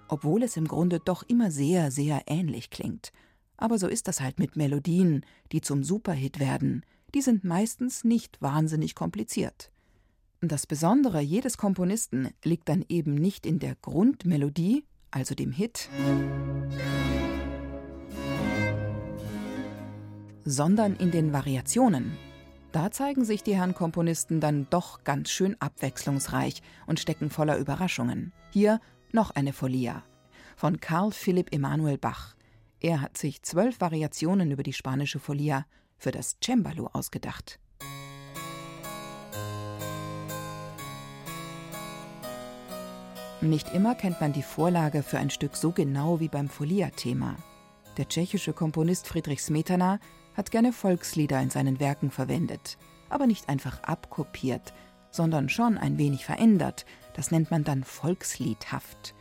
Obwohl 0.08 0.42
es 0.42 0.56
im 0.56 0.66
Grunde 0.66 1.00
doch 1.00 1.22
immer 1.22 1.50
sehr, 1.50 1.90
sehr 1.90 2.22
ähnlich 2.26 2.70
klingt. 2.70 3.12
Aber 3.56 3.78
so 3.78 3.86
ist 3.86 4.08
das 4.08 4.20
halt 4.20 4.38
mit 4.38 4.56
Melodien, 4.56 5.24
die 5.52 5.60
zum 5.60 5.84
Superhit 5.84 6.40
werden. 6.40 6.84
Die 7.14 7.22
sind 7.22 7.44
meistens 7.44 8.04
nicht 8.04 8.40
wahnsinnig 8.42 8.94
kompliziert. 8.94 9.70
Das 10.40 10.66
Besondere 10.66 11.20
jedes 11.20 11.56
Komponisten 11.56 12.30
liegt 12.42 12.68
dann 12.68 12.84
eben 12.88 13.14
nicht 13.14 13.46
in 13.46 13.60
der 13.60 13.76
Grundmelodie, 13.76 14.84
also 15.12 15.36
dem 15.36 15.52
Hit, 15.52 15.88
sondern 20.44 20.96
in 20.96 21.12
den 21.12 21.32
Variationen, 21.32 22.18
da 22.72 22.90
zeigen 22.90 23.24
sich 23.24 23.42
die 23.42 23.54
Herren 23.54 23.74
Komponisten 23.74 24.40
dann 24.40 24.66
doch 24.70 25.04
ganz 25.04 25.30
schön 25.30 25.56
abwechslungsreich 25.60 26.62
und 26.86 26.98
stecken 26.98 27.30
voller 27.30 27.58
Überraschungen. 27.58 28.32
Hier 28.50 28.80
noch 29.12 29.30
eine 29.30 29.52
Folia 29.52 30.02
von 30.56 30.80
Karl 30.80 31.12
Philipp 31.12 31.52
Emanuel 31.52 31.98
Bach. 31.98 32.34
Er 32.80 33.00
hat 33.00 33.18
sich 33.18 33.42
zwölf 33.42 33.80
Variationen 33.80 34.50
über 34.50 34.62
die 34.62 34.72
spanische 34.72 35.18
Folia 35.18 35.66
für 35.98 36.10
das 36.10 36.36
Cembalo 36.42 36.88
ausgedacht. 36.92 37.58
Nicht 43.40 43.74
immer 43.74 43.94
kennt 43.96 44.20
man 44.20 44.32
die 44.32 44.42
Vorlage 44.42 45.02
für 45.02 45.18
ein 45.18 45.30
Stück 45.30 45.56
so 45.56 45.72
genau 45.72 46.20
wie 46.20 46.28
beim 46.28 46.48
Folia-Thema. 46.48 47.36
Der 47.96 48.08
tschechische 48.08 48.52
Komponist 48.52 49.08
Friedrich 49.08 49.42
Smetana 49.42 49.98
hat 50.34 50.50
gerne 50.50 50.72
Volkslieder 50.72 51.40
in 51.40 51.50
seinen 51.50 51.80
Werken 51.80 52.10
verwendet, 52.10 52.78
aber 53.08 53.26
nicht 53.26 53.48
einfach 53.48 53.82
abkopiert, 53.82 54.72
sondern 55.10 55.48
schon 55.48 55.78
ein 55.78 55.98
wenig 55.98 56.24
verändert. 56.24 56.86
Das 57.14 57.30
nennt 57.30 57.50
man 57.50 57.64
dann 57.64 57.84
volksliedhaft. 57.84 59.14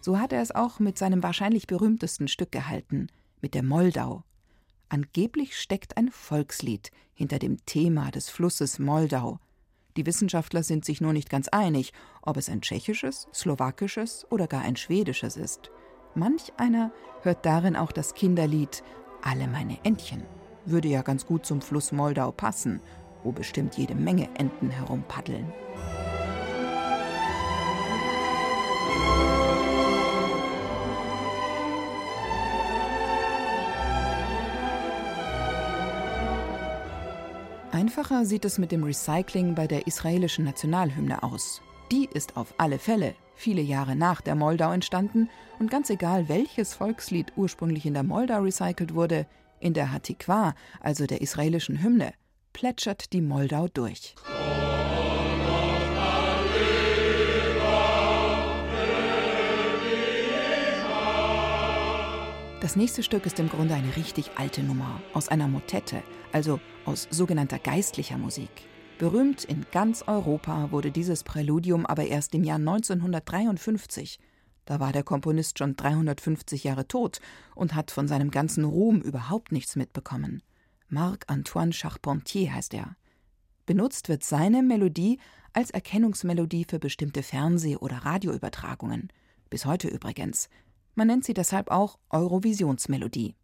So 0.00 0.18
hat 0.18 0.32
er 0.32 0.42
es 0.42 0.54
auch 0.54 0.80
mit 0.80 0.98
seinem 0.98 1.22
wahrscheinlich 1.22 1.66
berühmtesten 1.66 2.28
Stück 2.28 2.52
gehalten, 2.52 3.08
mit 3.40 3.54
der 3.54 3.62
Moldau. 3.62 4.24
Angeblich 4.88 5.58
steckt 5.58 5.96
ein 5.96 6.10
Volkslied 6.10 6.90
hinter 7.14 7.38
dem 7.38 7.64
Thema 7.66 8.10
des 8.10 8.30
Flusses 8.30 8.78
Moldau. 8.78 9.38
Die 9.96 10.06
Wissenschaftler 10.06 10.62
sind 10.62 10.84
sich 10.84 11.00
nur 11.00 11.12
nicht 11.12 11.30
ganz 11.30 11.48
einig, 11.48 11.92
ob 12.22 12.36
es 12.36 12.48
ein 12.48 12.62
tschechisches, 12.62 13.28
slowakisches 13.32 14.26
oder 14.30 14.46
gar 14.46 14.62
ein 14.62 14.76
schwedisches 14.76 15.36
ist. 15.36 15.70
Manch 16.14 16.52
einer 16.56 16.92
hört 17.22 17.46
darin 17.46 17.76
auch 17.76 17.92
das 17.92 18.14
Kinderlied 18.14 18.82
Alle 19.22 19.46
meine 19.46 19.82
Entchen 19.84 20.22
würde 20.66 20.88
ja 20.88 21.02
ganz 21.02 21.26
gut 21.26 21.46
zum 21.46 21.60
Fluss 21.60 21.92
Moldau 21.92 22.32
passen, 22.32 22.80
wo 23.22 23.32
bestimmt 23.32 23.76
jede 23.76 23.94
Menge 23.94 24.28
Enten 24.36 24.70
herumpaddeln. 24.70 25.52
Einfacher 37.72 38.24
sieht 38.24 38.44
es 38.44 38.58
mit 38.58 38.72
dem 38.72 38.84
Recycling 38.84 39.54
bei 39.54 39.66
der 39.66 39.86
israelischen 39.86 40.44
Nationalhymne 40.44 41.22
aus. 41.22 41.60
Die 41.90 42.08
ist 42.12 42.36
auf 42.36 42.54
alle 42.56 42.78
Fälle 42.78 43.14
viele 43.34 43.62
Jahre 43.62 43.96
nach 43.96 44.20
der 44.20 44.34
Moldau 44.34 44.72
entstanden 44.72 45.28
und 45.58 45.70
ganz 45.70 45.90
egal, 45.90 46.28
welches 46.28 46.74
Volkslied 46.74 47.32
ursprünglich 47.36 47.86
in 47.86 47.94
der 47.94 48.02
Moldau 48.02 48.42
recycelt 48.42 48.94
wurde, 48.94 49.26
in 49.64 49.74
der 49.74 49.90
Hatikwa, 49.90 50.54
also 50.80 51.06
der 51.06 51.22
israelischen 51.22 51.82
Hymne, 51.82 52.12
plätschert 52.52 53.12
die 53.12 53.22
Moldau 53.22 53.66
durch. 53.68 54.14
Das 62.60 62.76
nächste 62.76 63.02
Stück 63.02 63.26
ist 63.26 63.38
im 63.40 63.48
Grunde 63.48 63.74
eine 63.74 63.94
richtig 63.96 64.30
alte 64.36 64.62
Nummer 64.62 65.00
aus 65.12 65.28
einer 65.28 65.48
Motette, 65.48 66.02
also 66.32 66.60
aus 66.84 67.08
sogenannter 67.10 67.58
geistlicher 67.58 68.16
Musik. 68.16 68.50
Berühmt 68.98 69.44
in 69.44 69.66
ganz 69.72 70.04
Europa 70.06 70.70
wurde 70.70 70.90
dieses 70.90 71.24
Präludium 71.24 71.84
aber 71.84 72.06
erst 72.06 72.34
im 72.34 72.44
Jahr 72.44 72.58
1953 72.58 74.18
da 74.64 74.80
war 74.80 74.92
der 74.92 75.02
Komponist 75.02 75.58
schon 75.58 75.76
350 75.76 76.64
Jahre 76.64 76.88
tot 76.88 77.20
und 77.54 77.74
hat 77.74 77.90
von 77.90 78.08
seinem 78.08 78.30
ganzen 78.30 78.64
Ruhm 78.64 79.00
überhaupt 79.00 79.52
nichts 79.52 79.76
mitbekommen. 79.76 80.42
Marc-Antoine 80.88 81.72
Charpentier 81.72 82.54
heißt 82.54 82.74
er. 82.74 82.96
Benutzt 83.66 84.08
wird 84.08 84.24
seine 84.24 84.62
Melodie 84.62 85.18
als 85.52 85.70
Erkennungsmelodie 85.70 86.66
für 86.68 86.78
bestimmte 86.78 87.22
Fernseh- 87.22 87.76
oder 87.76 87.98
Radioübertragungen. 87.98 89.08
Bis 89.50 89.66
heute 89.66 89.88
übrigens. 89.88 90.48
Man 90.94 91.06
nennt 91.06 91.24
sie 91.24 91.34
deshalb 91.34 91.70
auch 91.70 91.98
Eurovisionsmelodie. 92.10 93.34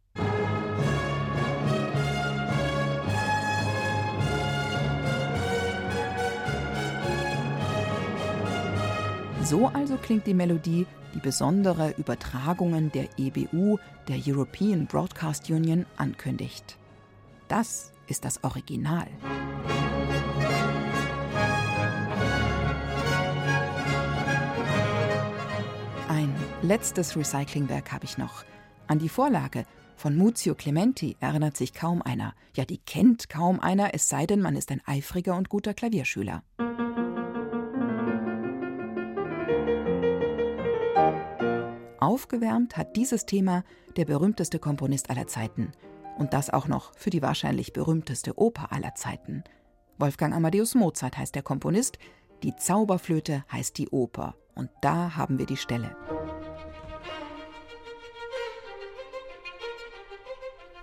So 9.51 9.67
also 9.67 9.97
klingt 9.97 10.29
die 10.29 10.35
Melodie, 10.35 10.87
die 11.13 11.19
besondere 11.19 11.93
Übertragungen 11.99 12.93
der 12.93 13.09
EBU, 13.19 13.79
der 14.07 14.17
European 14.25 14.87
Broadcast 14.87 15.51
Union, 15.51 15.87
ankündigt. 15.97 16.79
Das 17.49 17.91
ist 18.07 18.25
das 18.25 18.45
Original. 18.45 19.09
Ein 26.09 26.33
letztes 26.63 27.17
Recyclingwerk 27.17 27.91
habe 27.91 28.05
ich 28.05 28.19
noch. 28.19 28.45
An 28.87 29.01
die 29.01 29.09
Vorlage 29.09 29.65
von 29.97 30.17
Muzio 30.17 30.55
Clementi 30.55 31.17
erinnert 31.19 31.57
sich 31.57 31.75
kaum 31.75 32.03
einer. 32.03 32.35
Ja, 32.55 32.65
die 32.65 32.79
kennt 32.79 33.29
kaum 33.29 33.59
einer, 33.59 33.95
es 33.95 34.09
sei 34.09 34.27
denn, 34.27 34.43
man 34.43 34.55
ist 34.55 34.71
ein 34.71 34.81
eifriger 34.87 35.35
und 35.35 35.49
guter 35.49 35.75
Klavierschüler. 35.75 36.45
Aufgewärmt 42.01 42.79
hat 42.79 42.97
dieses 42.97 43.27
Thema 43.27 43.63
der 43.97 44.07
berühmteste 44.07 44.59
Komponist 44.59 45.11
aller 45.11 45.27
Zeiten. 45.27 45.73
Und 46.17 46.33
das 46.33 46.49
auch 46.49 46.67
noch 46.67 46.95
für 46.95 47.11
die 47.11 47.21
wahrscheinlich 47.21 47.75
berühmteste 47.75 48.39
Oper 48.39 48.73
aller 48.73 48.95
Zeiten. 48.95 49.45
Wolfgang 49.99 50.35
Amadeus 50.35 50.75
Mozart 50.75 51.19
heißt 51.19 51.35
der 51.35 51.43
Komponist, 51.43 51.99
die 52.43 52.57
Zauberflöte 52.57 53.45
heißt 53.53 53.77
die 53.77 53.91
Oper. 53.91 54.35
Und 54.55 54.71
da 54.81 55.15
haben 55.15 55.39
wir 55.39 55.45
die 55.45 55.59
Stelle. 55.59 55.95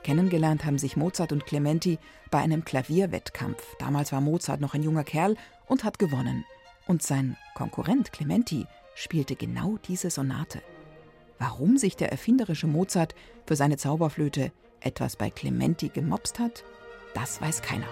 Kennengelernt 0.03 0.65
haben 0.65 0.77
sich 0.77 0.95
Mozart 0.95 1.31
und 1.31 1.47
Clementi 1.47 1.97
bei 2.29 2.37
einem 2.37 2.63
Klavierwettkampf. 2.63 3.75
Damals 3.79 4.11
war 4.11 4.21
Mozart 4.21 4.61
noch 4.61 4.75
ein 4.75 4.83
junger 4.83 5.03
Kerl 5.03 5.35
und 5.65 5.83
hat 5.83 5.97
gewonnen. 5.97 6.45
Und 6.85 7.01
sein 7.01 7.35
Konkurrent 7.55 8.11
Clementi 8.11 8.67
spielte 8.93 9.35
genau 9.35 9.77
diese 9.87 10.11
Sonate. 10.11 10.61
Warum 11.39 11.77
sich 11.77 11.95
der 11.95 12.11
erfinderische 12.11 12.67
Mozart 12.67 13.15
für 13.45 13.55
seine 13.55 13.77
Zauberflöte 13.77 14.51
etwas 14.79 15.15
bei 15.15 15.29
Clementi 15.29 15.89
gemopst 15.89 16.39
hat, 16.39 16.63
das 17.13 17.41
weiß 17.41 17.61
keiner. 17.61 17.87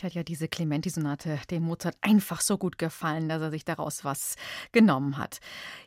Vielleicht 0.00 0.14
hat 0.14 0.16
ja 0.16 0.22
diese 0.22 0.48
Clementi-Sonate 0.48 1.40
dem 1.50 1.64
Mozart 1.64 1.94
einfach 2.00 2.40
so 2.40 2.56
gut 2.56 2.78
gefallen, 2.78 3.28
dass 3.28 3.42
er 3.42 3.50
sich 3.50 3.66
daraus 3.66 4.02
was 4.02 4.36
genommen 4.72 5.18
hat. 5.18 5.40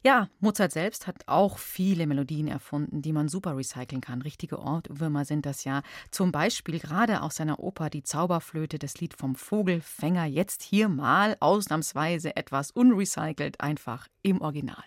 Ja, 0.04 0.30
Mozart 0.40 0.72
selbst 0.72 1.08
hat 1.08 1.24
auch 1.26 1.58
viele 1.58 2.06
Melodien 2.06 2.48
erfunden, 2.48 3.02
die 3.02 3.12
man 3.12 3.28
super 3.28 3.58
recyceln 3.58 4.02
kann. 4.02 4.22
Richtige 4.22 4.60
Ortwürmer 4.60 5.26
sind 5.26 5.48
das 5.48 5.64
ja. 5.64 5.82
Zum 6.12 6.32
Beispiel 6.32 6.78
gerade 6.78 7.24
aus 7.24 7.38
seiner 7.38 7.60
Oper 7.60 7.90
Die 7.90 8.04
Zauberflöte, 8.04 8.78
das 8.78 9.00
Lied 9.00 9.16
vom 9.16 9.34
Vogelfänger. 9.34 10.26
Jetzt 10.26 10.62
hier 10.62 10.90
mal 10.90 11.36
ausnahmsweise 11.40 12.36
etwas 12.36 12.70
unrecycelt, 12.70 13.62
einfach 13.62 14.08
im 14.22 14.42
Original. 14.42 14.84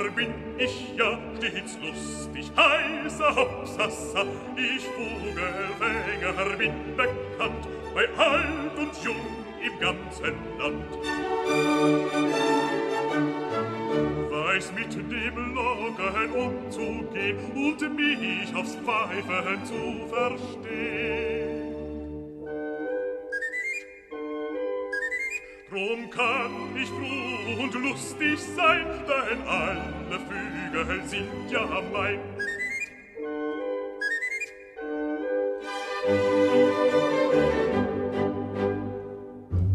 Sänger 0.00 0.10
bin 0.12 0.34
ich 0.58 0.94
ja 0.96 1.18
stets 1.36 1.78
lustig, 1.82 2.50
heißer 2.56 3.36
Hopsassa. 3.36 4.24
Ich 4.56 4.84
Vogelfänger 4.86 6.56
bin 6.56 6.96
bekannt, 6.96 7.68
bei 7.94 8.08
alt 8.16 8.78
und 8.78 9.04
jung 9.04 9.16
im 9.62 9.78
ganzen 9.78 10.34
Land. 10.58 10.90
Weiß 14.30 14.72
mit 14.72 14.94
dem 14.94 15.54
Locken 15.54 16.32
umzugehen 16.32 17.38
und 17.54 17.96
mich 17.96 18.54
aufs 18.54 18.76
Pfeifen 18.76 19.64
zu 19.64 20.08
verstehen. 20.08 21.39
Drum 25.70 26.10
kann 26.10 26.76
ich 26.76 26.88
froh 26.88 27.62
und 27.62 27.72
lustig 27.74 28.40
sein, 28.40 28.86
denn 29.06 29.46
alle 29.46 30.18
Vögel 30.18 31.04
sind 31.06 31.48
ja 31.48 31.64
mein. 31.92 32.18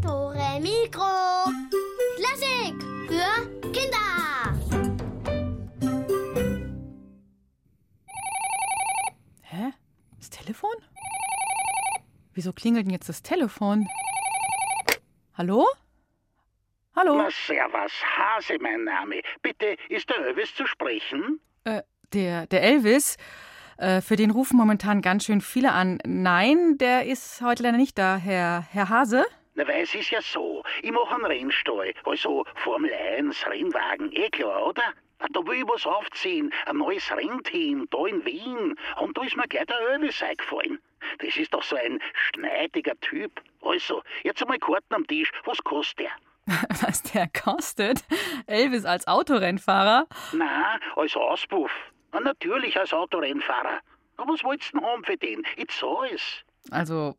Dore 0.02 0.60
Mikro. 0.60 1.50
Klassik 2.18 2.76
für 3.08 3.72
Kinder. 3.72 4.60
Hä? 9.44 9.72
Das 10.18 10.30
Telefon? 10.30 10.76
Wieso 12.34 12.52
klingelt 12.52 12.86
denn 12.86 12.92
jetzt 12.92 13.08
das 13.08 13.24
Telefon? 13.24 13.88
Hallo? 15.36 15.66
Hallo? 16.98 17.18
Na, 17.18 17.30
servus, 17.30 17.92
Hase 18.18 18.58
mein 18.62 18.86
Name. 18.86 19.22
Bitte, 19.42 19.76
ist 19.90 20.10
der 20.10 20.28
Elvis 20.28 20.56
zu 20.56 20.66
sprechen? 20.66 21.42
Äh, 21.66 21.82
der, 22.14 22.48
der 22.48 22.64
Elvis? 22.64 23.18
Äh, 23.78 24.00
für 24.00 24.16
den 24.16 24.32
rufen 24.32 24.56
momentan 24.56 25.02
ganz 25.02 25.26
schön 25.26 25.42
viele 25.42 25.74
an. 25.74 26.00
Nein, 26.06 26.78
der 26.78 27.06
ist 27.06 27.42
heute 27.42 27.64
leider 27.64 27.76
nicht 27.76 27.98
da, 27.98 28.16
Herr, 28.16 28.66
Herr 28.72 28.88
Hase. 28.88 29.26
Na, 29.56 29.68
weil 29.68 29.84
es 29.84 29.94
ist 29.94 30.10
ja 30.10 30.22
so, 30.22 30.64
ich 30.84 30.92
mache 30.92 31.16
einen 31.16 31.26
Rennstall, 31.26 31.94
also 32.06 32.46
Formel 32.64 32.94
1, 32.94 33.46
Rennwagen, 33.46 34.14
eh 34.14 34.30
klar, 34.30 34.66
oder? 34.66 34.94
Da 35.34 35.46
will 35.46 35.58
ich 35.58 35.68
was 35.68 35.86
aufziehen, 35.86 36.54
ein 36.66 36.78
neues 36.78 37.12
Rennteam, 37.12 37.88
da 37.92 38.06
in 38.06 38.24
Wien. 38.24 38.76
Und 39.02 39.18
da 39.18 39.24
ist 39.24 39.36
mir 39.36 39.50
gleich 39.50 39.66
der 39.66 39.80
Elvis 39.92 40.24
eingefallen. 40.24 40.80
Das 41.20 41.36
ist 41.36 41.54
doch 41.54 41.64
so 41.64 41.76
ein 41.76 42.00
schneidiger 42.14 42.98
Typ. 43.02 43.42
Also, 43.62 44.02
jetzt 44.24 44.42
einmal 44.42 44.60
Karten 44.60 44.94
am 44.94 45.06
Tisch, 45.08 45.30
was 45.44 45.62
kostet 45.62 46.00
der? 46.00 46.12
Was 46.82 47.02
der 47.04 47.28
kostet? 47.28 48.04
Elvis 48.48 48.86
als 48.86 49.08
Autorennfahrer? 49.08 50.08
Na, 50.34 50.80
als 50.96 51.16
Auspuff. 51.16 51.72
Na, 52.12 52.20
natürlich 52.20 52.78
als 52.80 52.94
Autorennfahrer. 52.94 53.80
Aber 54.18 54.34
was 54.34 54.44
wollt's 54.44 54.72
denn 54.72 54.82
haben 54.82 55.04
für 55.04 55.18
den? 55.18 55.44
Ich 55.58 55.68
zahl's. 55.68 56.44
Also, 56.72 57.16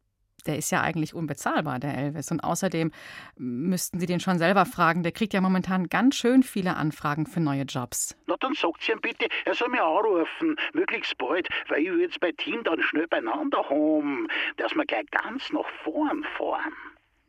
der 0.46 0.56
ist 0.56 0.70
ja 0.70 0.80
eigentlich 0.80 1.12
unbezahlbar, 1.12 1.78
der 1.78 1.96
Elvis. 1.96 2.30
Und 2.30 2.42
außerdem 2.42 2.92
müssten 3.36 4.00
Sie 4.00 4.06
den 4.06 4.20
schon 4.20 4.38
selber 4.38 4.64
fragen. 4.64 5.02
Der 5.02 5.12
kriegt 5.12 5.34
ja 5.34 5.40
momentan 5.40 5.88
ganz 5.88 6.14
schön 6.14 6.42
viele 6.42 6.76
Anfragen 6.76 7.26
für 7.26 7.40
neue 7.40 7.62
Jobs. 7.62 8.16
Na, 8.26 8.36
dann 8.40 8.54
sagt 8.54 8.82
Sie 8.82 8.92
ihm 8.92 9.00
bitte, 9.00 9.26
er 9.44 9.54
soll 9.54 9.68
mich 9.68 9.80
anrufen, 9.80 10.56
möglichst 10.72 11.18
bald, 11.18 11.48
weil 11.68 11.82
ich 11.82 11.90
will 11.90 12.00
jetzt 12.00 12.20
bei 12.20 12.32
Team 12.32 12.62
dann 12.64 12.80
schnell 12.82 13.08
beieinander 13.08 13.68
haben, 13.68 14.28
dass 14.56 14.74
wir 14.74 14.84
gleich 14.84 15.10
ganz 15.10 15.52
nach 15.52 15.68
vorn 15.82 16.24
fahren. 16.38 16.72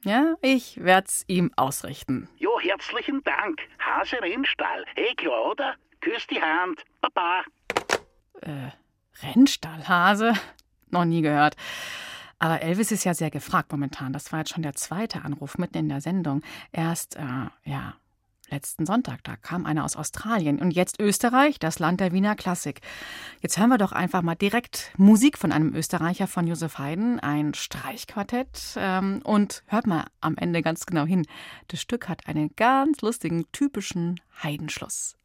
Ja, 0.07 0.35
ich 0.41 0.81
werd's 0.81 1.25
ihm 1.27 1.51
ausrichten. 1.57 2.29
Ja, 2.37 2.49
herzlichen 2.61 3.21
Dank. 3.25 3.59
Hase 3.77 4.21
Rennstall. 4.21 4.85
Eh 4.95 5.13
klar, 5.15 5.51
oder? 5.51 5.75
Küss 5.99 6.25
die 6.27 6.41
Hand. 6.41 6.85
Baba. 7.01 7.43
Äh, 8.39 8.71
Rennstallhase? 9.21 10.31
Noch 10.91 11.03
nie 11.03 11.21
gehört. 11.21 11.57
Aber 12.39 12.61
Elvis 12.61 12.93
ist 12.93 13.03
ja 13.03 13.13
sehr 13.13 13.31
gefragt 13.31 13.69
momentan. 13.69 14.13
Das 14.13 14.31
war 14.31 14.39
jetzt 14.39 14.51
schon 14.51 14.63
der 14.63 14.75
zweite 14.75 15.25
Anruf 15.25 15.57
mitten 15.57 15.77
in 15.77 15.89
der 15.89 15.99
Sendung. 15.99 16.41
Erst, 16.71 17.17
äh, 17.17 17.49
ja, 17.65 17.95
letzten 18.49 18.85
Sonntag, 18.85 19.23
da 19.23 19.35
kam 19.35 19.65
einer 19.65 19.85
aus 19.85 19.95
Australien. 19.95 20.59
Und 20.59 20.71
jetzt 20.71 20.99
Österreich, 20.99 21.59
das 21.59 21.79
Land 21.79 21.99
der 21.99 22.11
Wiener 22.11 22.35
Klassik. 22.35 22.81
Jetzt 23.41 23.57
hören 23.57 23.69
wir 23.69 23.77
doch 23.77 23.91
einfach 23.91 24.21
mal 24.21 24.35
direkt 24.35 24.91
Musik 24.97 25.37
von 25.37 25.51
einem 25.51 25.73
Österreicher, 25.75 26.27
von 26.27 26.47
Josef 26.47 26.77
Haydn, 26.77 27.19
ein 27.19 27.53
Streichquartett. 27.53 28.75
Ähm, 28.77 29.21
und 29.23 29.63
hört 29.67 29.87
mal 29.87 30.05
am 30.21 30.37
Ende 30.37 30.61
ganz 30.61 30.85
genau 30.85 31.05
hin. 31.05 31.25
Das 31.67 31.81
Stück 31.81 32.07
hat 32.07 32.27
einen 32.27 32.55
ganz 32.55 33.01
lustigen, 33.01 33.45
typischen 33.51 34.19
Heidenschluss. 34.43 35.17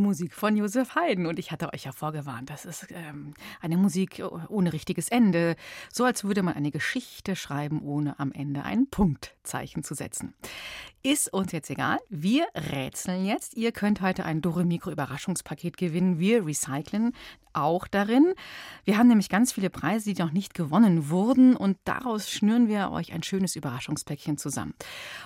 Musik 0.00 0.34
von 0.34 0.56
Josef 0.56 0.94
Haydn. 0.94 1.26
Und 1.26 1.38
ich 1.38 1.52
hatte 1.52 1.72
euch 1.72 1.84
ja 1.84 1.92
vorgewarnt, 1.92 2.50
das 2.50 2.64
ist 2.64 2.88
ähm, 2.90 3.34
eine 3.60 3.76
Musik 3.76 4.22
ohne 4.48 4.72
richtiges 4.72 5.08
Ende. 5.08 5.56
So 5.92 6.04
als 6.04 6.24
würde 6.24 6.42
man 6.42 6.54
eine 6.54 6.70
Geschichte 6.70 7.36
schreiben, 7.36 7.82
ohne 7.82 8.18
am 8.18 8.32
Ende 8.32 8.64
ein 8.64 8.88
Punktzeichen 8.90 9.82
zu 9.82 9.94
setzen. 9.94 10.34
Ist 11.02 11.32
uns 11.32 11.52
jetzt 11.52 11.70
egal. 11.70 11.98
Wir 12.10 12.46
rätseln 12.54 13.24
jetzt. 13.24 13.56
Ihr 13.56 13.72
könnt 13.72 14.02
heute 14.02 14.24
ein 14.24 14.42
Dore 14.42 14.64
Mikro 14.64 14.90
Überraschungspaket 14.90 15.78
gewinnen. 15.78 16.18
Wir 16.18 16.44
recyceln 16.44 17.12
auch 17.52 17.86
darin. 17.86 18.34
Wir 18.84 18.98
haben 18.98 19.08
nämlich 19.08 19.28
ganz 19.28 19.52
viele 19.52 19.70
Preise, 19.70 20.12
die 20.12 20.22
noch 20.22 20.32
nicht 20.32 20.52
gewonnen 20.52 21.08
wurden. 21.08 21.56
Und 21.56 21.78
daraus 21.84 22.30
schnüren 22.30 22.68
wir 22.68 22.90
euch 22.90 23.12
ein 23.12 23.22
schönes 23.22 23.56
Überraschungspäckchen 23.56 24.36
zusammen. 24.36 24.74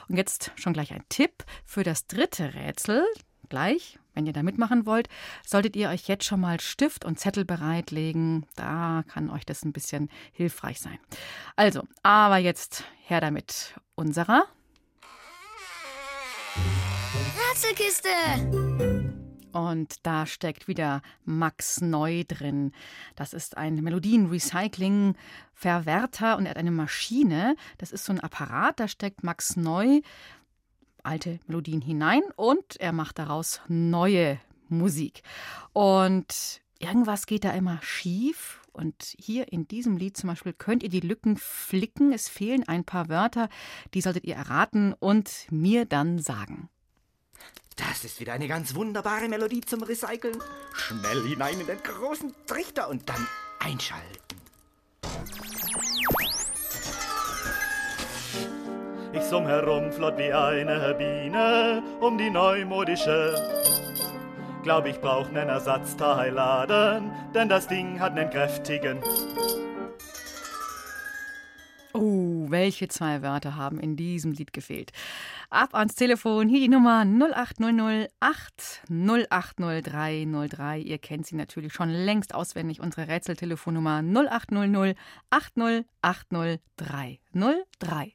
Und 0.08 0.16
jetzt 0.16 0.52
schon 0.54 0.72
gleich 0.72 0.92
ein 0.92 1.04
Tipp 1.08 1.44
für 1.64 1.82
das 1.82 2.06
dritte 2.06 2.54
Rätsel. 2.54 3.04
Gleich, 3.48 3.98
wenn 4.14 4.26
ihr 4.26 4.32
da 4.32 4.42
mitmachen 4.42 4.86
wollt, 4.86 5.08
solltet 5.46 5.76
ihr 5.76 5.90
euch 5.90 6.08
jetzt 6.08 6.24
schon 6.24 6.40
mal 6.40 6.60
Stift 6.60 7.04
und 7.04 7.18
Zettel 7.18 7.44
bereitlegen. 7.44 8.46
Da 8.56 9.04
kann 9.08 9.28
euch 9.30 9.44
das 9.44 9.64
ein 9.64 9.72
bisschen 9.72 10.08
hilfreich 10.32 10.80
sein. 10.80 10.98
Also, 11.56 11.82
aber 12.02 12.38
jetzt 12.38 12.84
her 13.02 13.20
damit. 13.20 13.74
Unserer 13.94 14.44
Rätselkiste! 17.50 18.08
Und 19.52 20.04
da 20.04 20.26
steckt 20.26 20.66
wieder 20.66 21.02
Max 21.24 21.80
Neu 21.80 22.24
drin. 22.26 22.72
Das 23.14 23.32
ist 23.32 23.56
ein 23.56 23.76
Melodien-Recycling-Verwerter 23.76 26.36
und 26.36 26.46
er 26.46 26.50
hat 26.50 26.56
eine 26.56 26.72
Maschine. 26.72 27.54
Das 27.78 27.92
ist 27.92 28.04
so 28.04 28.12
ein 28.12 28.18
Apparat, 28.18 28.80
da 28.80 28.88
steckt 28.88 29.22
Max 29.22 29.54
Neu 29.54 30.00
alte 31.04 31.38
Melodien 31.46 31.80
hinein 31.80 32.22
und 32.36 32.76
er 32.80 32.92
macht 32.92 33.18
daraus 33.18 33.60
neue 33.68 34.40
Musik. 34.68 35.22
Und 35.72 36.62
irgendwas 36.78 37.26
geht 37.26 37.44
da 37.44 37.52
immer 37.52 37.78
schief. 37.82 38.60
Und 38.72 39.14
hier 39.16 39.52
in 39.52 39.68
diesem 39.68 39.96
Lied 39.96 40.16
zum 40.16 40.30
Beispiel 40.30 40.52
könnt 40.52 40.82
ihr 40.82 40.88
die 40.88 41.00
Lücken 41.00 41.36
flicken. 41.36 42.12
Es 42.12 42.28
fehlen 42.28 42.66
ein 42.66 42.84
paar 42.84 43.08
Wörter, 43.08 43.48
die 43.94 44.00
solltet 44.00 44.24
ihr 44.24 44.34
erraten 44.34 44.94
und 44.94 45.46
mir 45.50 45.84
dann 45.84 46.18
sagen. 46.18 46.68
Das 47.76 48.04
ist 48.04 48.20
wieder 48.20 48.32
eine 48.32 48.48
ganz 48.48 48.74
wunderbare 48.74 49.28
Melodie 49.28 49.60
zum 49.60 49.82
Recyceln. 49.82 50.38
Schnell 50.72 51.26
hinein 51.28 51.60
in 51.60 51.66
den 51.66 51.82
großen 51.82 52.32
Trichter 52.46 52.88
und 52.88 53.08
dann 53.08 53.26
einschalten. 53.60 54.43
Ich 59.16 59.22
summ 59.22 59.46
herum 59.46 59.92
flott 59.92 60.18
wie 60.18 60.32
eine 60.32 60.92
Biene 60.98 61.84
um 62.00 62.18
die 62.18 62.30
neumodische. 62.30 63.32
Glaub 64.64 64.86
ich 64.86 65.00
brauch 65.00 65.30
nen 65.30 65.48
Ersatzteilladen, 65.48 67.12
denn 67.32 67.48
das 67.48 67.68
Ding 67.68 68.00
hat 68.00 68.16
nen 68.16 68.28
kräftigen. 68.28 68.98
Oh, 71.92 72.46
welche 72.48 72.88
zwei 72.88 73.22
Wörter 73.22 73.54
haben 73.54 73.78
in 73.78 73.94
diesem 73.94 74.32
Lied 74.32 74.52
gefehlt? 74.52 74.90
Ab 75.48 75.76
ans 75.76 75.94
Telefon, 75.94 76.48
hier 76.48 76.58
die 76.58 76.68
Nummer 76.68 77.04
0800 77.04 78.10
8080303. 78.20 80.78
Ihr 80.78 80.98
kennt 80.98 81.26
sie 81.26 81.36
natürlich 81.36 81.72
schon 81.72 81.90
längst 81.90 82.34
auswendig, 82.34 82.80
unsere 82.80 83.06
Rätseltelefonnummer 83.06 84.02
0800 84.02 84.96
8080303. 85.30 88.14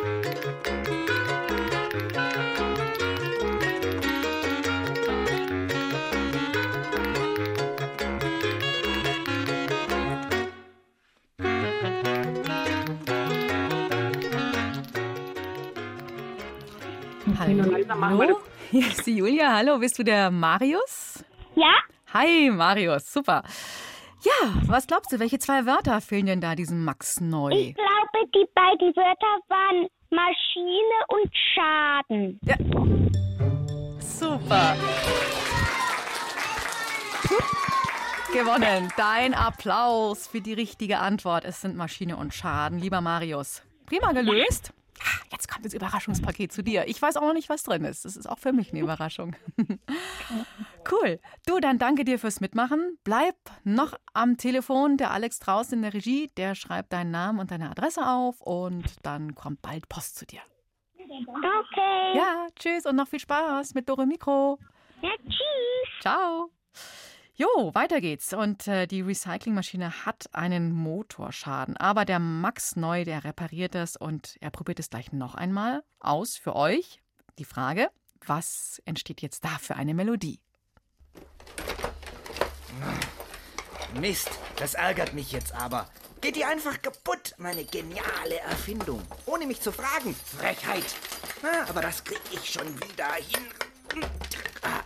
Hallo, 17.41 18.37
hier 18.69 18.85
ist 18.85 19.07
die 19.07 19.15
Julia. 19.17 19.55
Hallo, 19.55 19.79
bist 19.79 19.97
du 19.97 20.03
der 20.03 20.29
Marius? 20.29 21.25
Ja? 21.55 21.73
Hi, 22.13 22.51
Marius, 22.51 23.11
super. 23.11 23.41
Ja, 24.21 24.53
was 24.67 24.85
glaubst 24.85 25.11
du, 25.11 25.19
welche 25.19 25.39
zwei 25.39 25.65
Wörter 25.65 26.01
fehlen 26.01 26.27
denn 26.27 26.39
da 26.39 26.53
diesem 26.53 26.85
Max 26.85 27.19
Neu? 27.19 27.49
Ich 27.49 27.73
glaube, 27.73 28.29
die 28.35 28.45
beiden 28.53 28.95
Wörter 28.95 29.39
waren 29.49 29.87
Maschine 30.11 30.97
und 31.07 31.31
Schaden. 31.55 32.39
Ja. 32.45 32.57
Super. 33.99 34.75
Gewonnen. 38.33 38.93
Dein 38.97 39.33
Applaus 39.33 40.27
für 40.27 40.41
die 40.41 40.53
richtige 40.53 40.99
Antwort. 40.99 41.43
Es 41.45 41.61
sind 41.61 41.75
Maschine 41.75 42.17
und 42.17 42.35
Schaden. 42.35 42.77
Lieber 42.77 43.01
Marius, 43.01 43.63
prima 43.87 44.11
gelöst. 44.11 44.73
Jetzt 45.31 45.49
kommt 45.49 45.65
das 45.65 45.73
Überraschungspaket 45.73 46.51
zu 46.51 46.63
dir. 46.63 46.87
Ich 46.87 47.01
weiß 47.01 47.17
auch 47.17 47.21
noch 47.21 47.33
nicht, 47.33 47.49
was 47.49 47.63
drin 47.63 47.85
ist. 47.85 48.05
Das 48.05 48.15
ist 48.15 48.27
auch 48.27 48.39
für 48.39 48.53
mich 48.53 48.71
eine 48.71 48.81
Überraschung. 48.81 49.35
cool. 50.91 51.19
Du, 51.45 51.59
dann 51.59 51.79
danke 51.79 52.03
dir 52.03 52.19
fürs 52.19 52.41
Mitmachen. 52.41 52.97
Bleib 53.03 53.35
noch 53.63 53.95
am 54.13 54.37
Telefon. 54.37 54.97
Der 54.97 55.11
Alex 55.11 55.39
draußen 55.39 55.73
in 55.75 55.81
der 55.81 55.93
Regie, 55.93 56.27
der 56.37 56.55
schreibt 56.55 56.93
deinen 56.93 57.11
Namen 57.11 57.39
und 57.39 57.51
deine 57.51 57.69
Adresse 57.69 58.07
auf 58.07 58.41
und 58.41 58.85
dann 59.03 59.35
kommt 59.35 59.61
bald 59.61 59.87
Post 59.89 60.17
zu 60.17 60.25
dir. 60.25 60.41
Okay. 60.97 62.17
Ja, 62.17 62.47
tschüss 62.55 62.85
und 62.85 62.95
noch 62.95 63.07
viel 63.07 63.19
Spaß 63.19 63.73
mit 63.73 63.89
Dore 63.89 64.05
Mikro. 64.05 64.59
Ja, 65.01 65.11
tschüss. 65.23 66.01
Ciao. 66.01 66.51
Jo, 67.33 67.71
weiter 67.73 68.01
geht's. 68.01 68.33
Und 68.33 68.67
äh, 68.67 68.87
die 68.87 69.01
Recyclingmaschine 69.01 70.05
hat 70.05 70.33
einen 70.33 70.73
Motorschaden. 70.73 71.77
Aber 71.77 72.05
der 72.05 72.19
Max 72.19 72.75
Neu, 72.75 73.05
der 73.05 73.23
repariert 73.23 73.75
das 73.75 73.95
und 73.95 74.37
er 74.41 74.51
probiert 74.51 74.79
es 74.79 74.89
gleich 74.89 75.11
noch 75.11 75.35
einmal 75.35 75.83
aus 75.99 76.35
für 76.35 76.55
euch. 76.55 77.01
Die 77.39 77.45
Frage, 77.45 77.89
was 78.25 78.81
entsteht 78.85 79.21
jetzt 79.21 79.43
da 79.45 79.57
für 79.59 79.75
eine 79.75 79.93
Melodie? 79.93 80.39
Mist, 83.99 84.29
das 84.57 84.73
ärgert 84.73 85.13
mich 85.13 85.31
jetzt 85.31 85.53
aber. 85.53 85.89
Geht 86.21 86.35
die 86.35 86.45
einfach 86.45 86.81
kaputt, 86.81 87.33
meine 87.37 87.65
geniale 87.65 88.39
Erfindung. 88.41 89.01
Ohne 89.25 89.47
mich 89.47 89.59
zu 89.59 89.71
fragen. 89.71 90.15
Frechheit. 90.15 90.85
Na, 91.41 91.67
aber 91.67 91.81
das 91.81 92.03
krieg 92.03 92.21
ich 92.31 92.51
schon 92.51 92.67
wieder 92.75 93.13
hin. 93.15 94.05
Ah. 94.61 94.81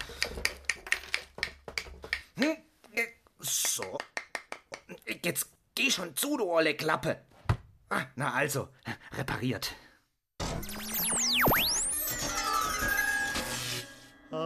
Hm? 2.38 2.58
So. 3.40 3.98
Jetzt 5.24 5.50
geh 5.76 5.85
schon 5.96 6.16
zu, 6.16 6.38
du 6.38 6.52
olle 6.52 6.76
Klappe. 6.76 7.22
Ah, 7.90 8.06
na 8.16 8.34
also, 8.34 8.68
repariert. 9.18 9.74
Hab 14.32 14.40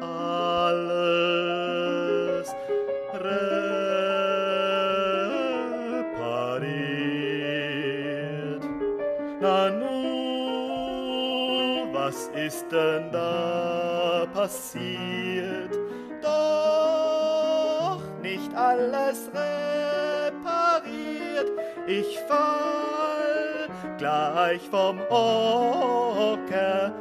alles 0.00 0.54
repariert. 3.12 3.84
Na 9.40 9.70
nu, 9.70 9.92
was 11.92 12.28
ist 12.34 12.64
denn 12.72 13.12
da 13.12 14.26
passiert? 14.32 15.03
Ich 22.00 22.18
fall 22.26 23.68
gleich 23.98 24.62
vom 24.68 24.98
Hocker. 25.08 26.92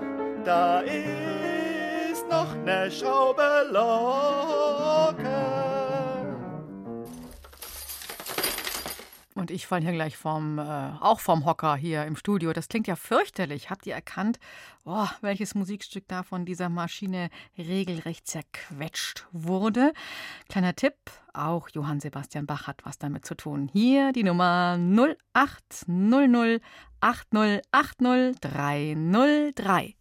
Da 0.45 0.81
ist 0.81 2.29
noch 2.29 2.53
ne 2.63 2.91
Schraube 2.91 3.65
locker. 3.71 4.62
Ich 9.53 9.67
falle 9.67 9.83
hier 9.83 9.93
gleich 9.93 10.17
vom, 10.17 10.57
äh, 10.57 10.61
auch 10.99 11.19
vom 11.19 11.45
Hocker 11.45 11.75
hier 11.75 12.05
im 12.05 12.15
Studio. 12.15 12.51
Das 12.53 12.67
klingt 12.67 12.87
ja 12.87 12.95
fürchterlich. 12.95 13.69
Habt 13.69 13.85
ihr 13.85 13.93
erkannt, 13.93 14.39
oh, 14.83 15.07
welches 15.21 15.55
Musikstück 15.55 16.05
da 16.07 16.23
von 16.23 16.45
dieser 16.45 16.69
Maschine 16.69 17.29
regelrecht 17.57 18.27
zerquetscht 18.27 19.27
wurde? 19.31 19.93
Kleiner 20.49 20.75
Tipp, 20.75 20.95
auch 21.33 21.69
Johann 21.69 21.99
Sebastian 21.99 22.45
Bach 22.45 22.67
hat 22.67 22.85
was 22.85 22.97
damit 22.97 23.25
zu 23.25 23.35
tun. 23.35 23.69
Hier 23.71 24.11
die 24.11 24.23
Nummer 24.23 24.77
0800 24.77 26.61
8080 26.99 28.39
303. 28.41 29.95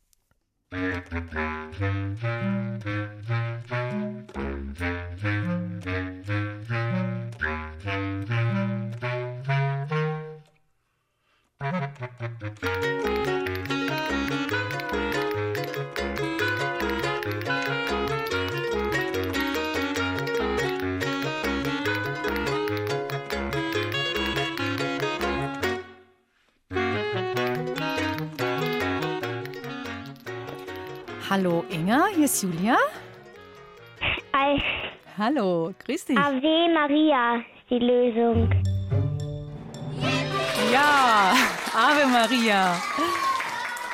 hier 32.23 32.27
ist 32.27 32.43
Julia. 32.43 32.77
Hi. 34.33 34.63
Hallo, 35.19 35.73
grüß 35.85 36.05
dich. 36.05 36.17
Ave 36.17 36.69
Maria 36.73 37.39
ist 37.39 37.69
die 37.69 37.81
Lösung. 37.81 38.49
Ja, 40.73 41.35
Ave 41.75 42.07
Maria. 42.07 42.81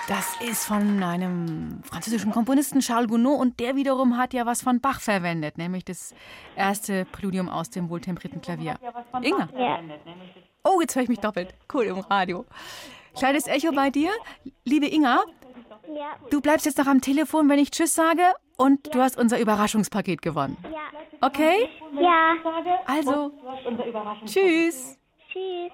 Das 0.08 0.38
ist 0.42 0.66
von 0.66 1.02
einem 1.02 1.82
französischen 1.84 2.30
Komponisten 2.30 2.80
Charles 2.80 3.08
Gounod 3.08 3.40
und 3.40 3.60
der 3.60 3.76
wiederum 3.76 4.18
hat 4.18 4.34
ja 4.34 4.44
was 4.44 4.60
von 4.60 4.80
Bach 4.80 5.00
verwendet, 5.00 5.56
nämlich 5.56 5.86
das 5.86 6.14
erste 6.54 7.06
Präludium 7.06 7.48
aus 7.48 7.70
dem 7.70 7.88
wohltemperierten 7.88 8.42
Klavier. 8.42 8.78
Inga. 9.22 9.48
Ja. 9.56 9.80
Oh, 10.64 10.82
jetzt 10.82 10.94
höre 10.94 11.02
ich 11.02 11.08
mich 11.08 11.20
doppelt. 11.20 11.54
Cool 11.72 11.84
im 11.84 12.00
Radio. 12.00 12.44
Kleines 13.16 13.46
Echo 13.46 13.72
bei 13.72 13.90
dir. 13.90 14.10
Liebe 14.64 14.86
Inga, 14.86 15.24
Ja. 15.88 16.16
du 16.30 16.40
bleibst 16.40 16.66
jetzt 16.66 16.78
noch 16.78 16.86
am 16.86 17.00
Telefon, 17.00 17.48
wenn 17.48 17.58
ich 17.58 17.70
Tschüss 17.70 17.94
sage 17.94 18.22
und 18.56 18.94
du 18.94 19.00
hast 19.00 19.16
unser 19.16 19.40
Überraschungspaket 19.40 20.22
gewonnen. 20.22 20.56
Ja. 20.64 21.26
Okay? 21.26 21.68
Ja. 21.92 22.34
Also, 22.86 23.32
tschüss. 24.24 24.98
Tschüss. 25.32 25.72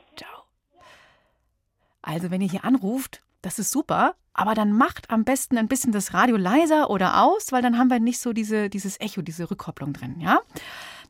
Also, 2.02 2.30
wenn 2.30 2.40
ihr 2.40 2.48
hier 2.48 2.64
anruft, 2.64 3.22
das 3.42 3.58
ist 3.58 3.70
super, 3.70 4.14
aber 4.32 4.54
dann 4.54 4.72
macht 4.72 5.10
am 5.10 5.24
besten 5.24 5.58
ein 5.58 5.68
bisschen 5.68 5.92
das 5.92 6.14
Radio 6.14 6.36
leiser 6.36 6.90
oder 6.90 7.22
aus, 7.22 7.52
weil 7.52 7.62
dann 7.62 7.78
haben 7.78 7.90
wir 7.90 8.00
nicht 8.00 8.18
so 8.18 8.32
diese, 8.32 8.68
dieses 8.68 9.00
Echo, 9.00 9.22
diese 9.22 9.50
Rückkopplung 9.50 9.92
drin, 9.92 10.20
ja? 10.20 10.40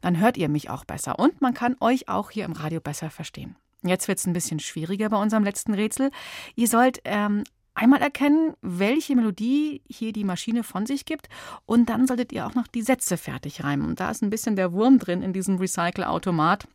Dann 0.00 0.18
hört 0.20 0.36
ihr 0.36 0.48
mich 0.48 0.68
auch 0.68 0.84
besser 0.84 1.18
und 1.18 1.40
man 1.40 1.54
kann 1.54 1.76
euch 1.80 2.08
auch 2.08 2.30
hier 2.30 2.44
im 2.44 2.52
Radio 2.52 2.80
besser 2.80 3.10
verstehen. 3.10 3.56
Jetzt 3.82 4.08
wird 4.08 4.18
es 4.18 4.26
ein 4.26 4.32
bisschen 4.32 4.60
schwieriger 4.60 5.08
bei 5.10 5.16
unserem 5.16 5.44
letzten 5.44 5.74
Rätsel. 5.74 6.10
Ihr 6.56 6.68
sollt 6.68 7.00
ähm, 7.04 7.44
einmal 7.74 8.00
erkennen, 8.00 8.54
welche 8.62 9.16
Melodie 9.16 9.82
hier 9.88 10.12
die 10.12 10.24
Maschine 10.24 10.62
von 10.62 10.86
sich 10.86 11.04
gibt 11.04 11.28
und 11.66 11.88
dann 11.88 12.06
solltet 12.06 12.32
ihr 12.32 12.46
auch 12.46 12.54
noch 12.54 12.66
die 12.66 12.82
Sätze 12.82 13.16
fertig 13.16 13.64
reimen. 13.64 13.86
Und 13.86 14.00
da 14.00 14.10
ist 14.10 14.22
ein 14.22 14.30
bisschen 14.30 14.56
der 14.56 14.72
Wurm 14.72 14.98
drin 14.98 15.22
in 15.22 15.32
diesem 15.32 15.56
Recycle-Automat 15.56 16.66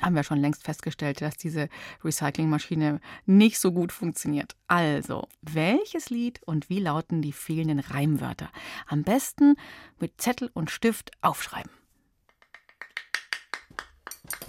haben 0.00 0.16
wir 0.16 0.24
schon 0.24 0.40
längst 0.40 0.64
festgestellt, 0.64 1.20
dass 1.20 1.36
diese 1.36 1.68
Recyclingmaschine 2.02 3.00
nicht 3.26 3.58
so 3.58 3.72
gut 3.72 3.92
funktioniert. 3.92 4.56
Also, 4.66 5.28
welches 5.42 6.10
Lied 6.10 6.42
und 6.44 6.68
wie 6.68 6.80
lauten 6.80 7.22
die 7.22 7.32
fehlenden 7.32 7.80
Reimwörter? 7.80 8.50
Am 8.86 9.02
besten 9.02 9.56
mit 10.00 10.20
Zettel 10.20 10.50
und 10.52 10.70
Stift 10.70 11.12
aufschreiben. 11.20 11.70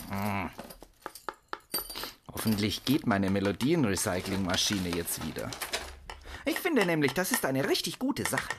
Hm. 0.09 0.49
Hoffentlich 2.35 2.83
geht 2.83 3.07
meine 3.07 3.29
Melodienrecyclingmaschine 3.29 4.89
jetzt 4.89 5.25
wieder. 5.25 5.49
Ich 6.43 6.59
finde 6.59 6.85
nämlich, 6.85 7.13
das 7.13 7.31
ist 7.31 7.45
eine 7.45 7.67
richtig 7.67 7.97
gute 7.97 8.23
Sache. 8.23 8.53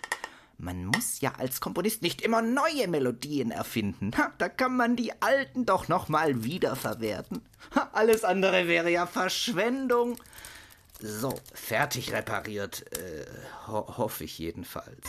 Man 0.59 0.87
muss 0.87 1.21
ja 1.21 1.35
als 1.37 1.61
Komponist 1.61 2.01
nicht 2.01 2.23
immer 2.23 2.41
neue 2.41 2.89
Melodien 2.89 3.51
erfinden. 3.51 4.13
Ha, 4.17 4.33
da 4.39 4.49
kann 4.49 4.75
man 4.75 4.97
die 4.97 5.13
alten 5.21 5.67
doch 5.67 5.89
noch 5.89 6.09
mal 6.09 6.43
wiederverwerten. 6.43 7.43
Ha, 7.75 7.91
alles 7.93 8.25
andere 8.25 8.67
wäre 8.67 8.91
ja 8.91 9.07
Verschwendung. 9.07 10.17
So, 10.99 11.39
fertig 11.53 12.13
repariert. 12.13 12.91
Äh, 12.97 13.27
ho 13.69 13.99
hoffe 13.99 14.25
ich 14.25 14.39
jedenfalls. 14.39 15.07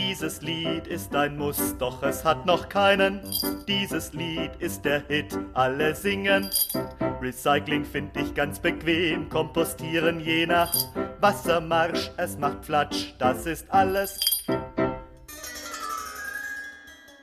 Dieses 0.00 0.40
Lied 0.40 0.86
ist 0.86 1.14
ein 1.14 1.36
Muss, 1.36 1.76
doch 1.76 2.02
es 2.02 2.24
hat 2.24 2.46
noch 2.46 2.70
keinen. 2.70 3.20
Dieses 3.68 4.14
Lied 4.14 4.50
ist 4.58 4.82
der 4.82 5.06
Hit, 5.06 5.38
alle 5.52 5.94
singen. 5.94 6.48
Recycling 7.20 7.84
find 7.84 8.16
ich 8.16 8.32
ganz 8.34 8.58
bequem, 8.58 9.28
kompostieren 9.28 10.18
je 10.18 10.46
nach 10.46 10.72
Wassermarsch, 11.20 12.10
es 12.16 12.38
macht 12.38 12.64
Flatsch, 12.64 13.14
das 13.18 13.44
ist 13.44 13.70
alles. 13.70 14.18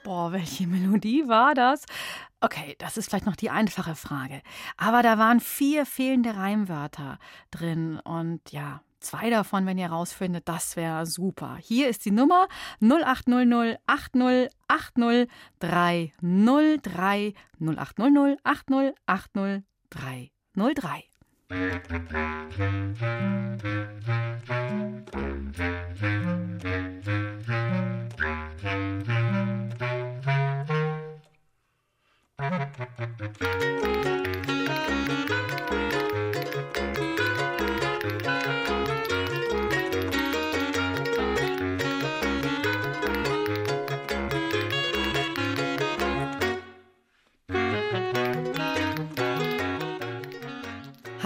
Boah, 0.03 0.31
welche 0.31 0.67
Melodie 0.67 1.27
war 1.27 1.55
das? 1.55 1.83
Okay, 2.41 2.75
das 2.77 2.95
ist 2.95 3.09
vielleicht 3.09 3.25
noch 3.25 3.35
die 3.35 3.49
einfache 3.49 3.95
Frage. 3.95 4.41
Aber 4.77 5.01
da 5.01 5.17
waren 5.17 5.39
vier 5.39 5.87
fehlende 5.87 6.35
Reimwörter 6.35 7.17
drin 7.49 7.99
und 8.03 8.51
ja, 8.51 8.81
zwei 8.99 9.29
davon, 9.29 9.65
wenn 9.65 9.77
ihr 9.77 9.89
rausfindet, 9.89 10.47
das 10.47 10.75
wäre 10.75 11.05
super. 11.05 11.57
Hier 11.61 11.89
ist 11.89 12.05
die 12.05 12.11
Nummer 12.11 12.47
0800 12.81 13.79
80 13.85 14.49
80 14.67 15.29
303 15.59 17.33
0800 17.59 18.39
80 18.43 18.93
80 19.05 19.63
303. 19.89 21.03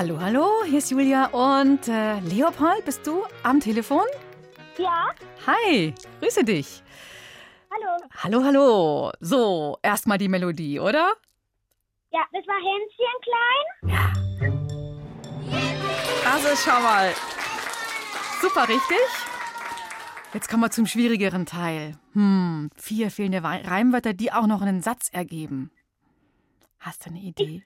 Hallo, 0.02 0.20
hallo, 0.20 0.64
hier 0.66 0.80
ist 0.80 0.90
Julia 0.90 1.26
und 1.28 1.88
äh, 1.88 2.20
Leopold, 2.22 2.84
bist 2.86 3.06
du 3.06 3.24
am 3.44 3.60
Telefon? 3.60 4.02
Ja. 4.76 5.12
Hi, 5.46 5.94
grüße 6.20 6.44
dich. 6.44 6.82
Hallo. 7.70 8.10
Hallo, 8.24 8.44
hallo. 8.44 9.12
So, 9.20 9.78
erstmal 9.84 10.18
die 10.18 10.28
Melodie, 10.28 10.80
oder? 10.80 11.14
Ja, 12.10 12.22
das 12.32 12.44
war 12.48 12.58
Hänschen 12.66 13.14
klein. 13.28 14.56
Also 16.34 16.48
schau 16.56 16.82
mal. 16.82 17.14
Super, 18.42 18.68
richtig? 18.68 18.98
Jetzt 20.34 20.50
kommen 20.50 20.64
wir 20.64 20.72
zum 20.72 20.88
schwierigeren 20.88 21.46
Teil. 21.46 22.00
Hm, 22.14 22.72
vier 22.76 23.12
fehlende 23.12 23.44
Reimwörter, 23.44 24.14
die 24.14 24.34
auch 24.34 24.48
noch 24.48 24.64
einen 24.64 24.82
Satz 24.82 25.10
ergeben. 25.10 25.70
Hast 26.80 27.06
du 27.06 27.12
eine 27.12 27.20
Idee? 27.20 27.62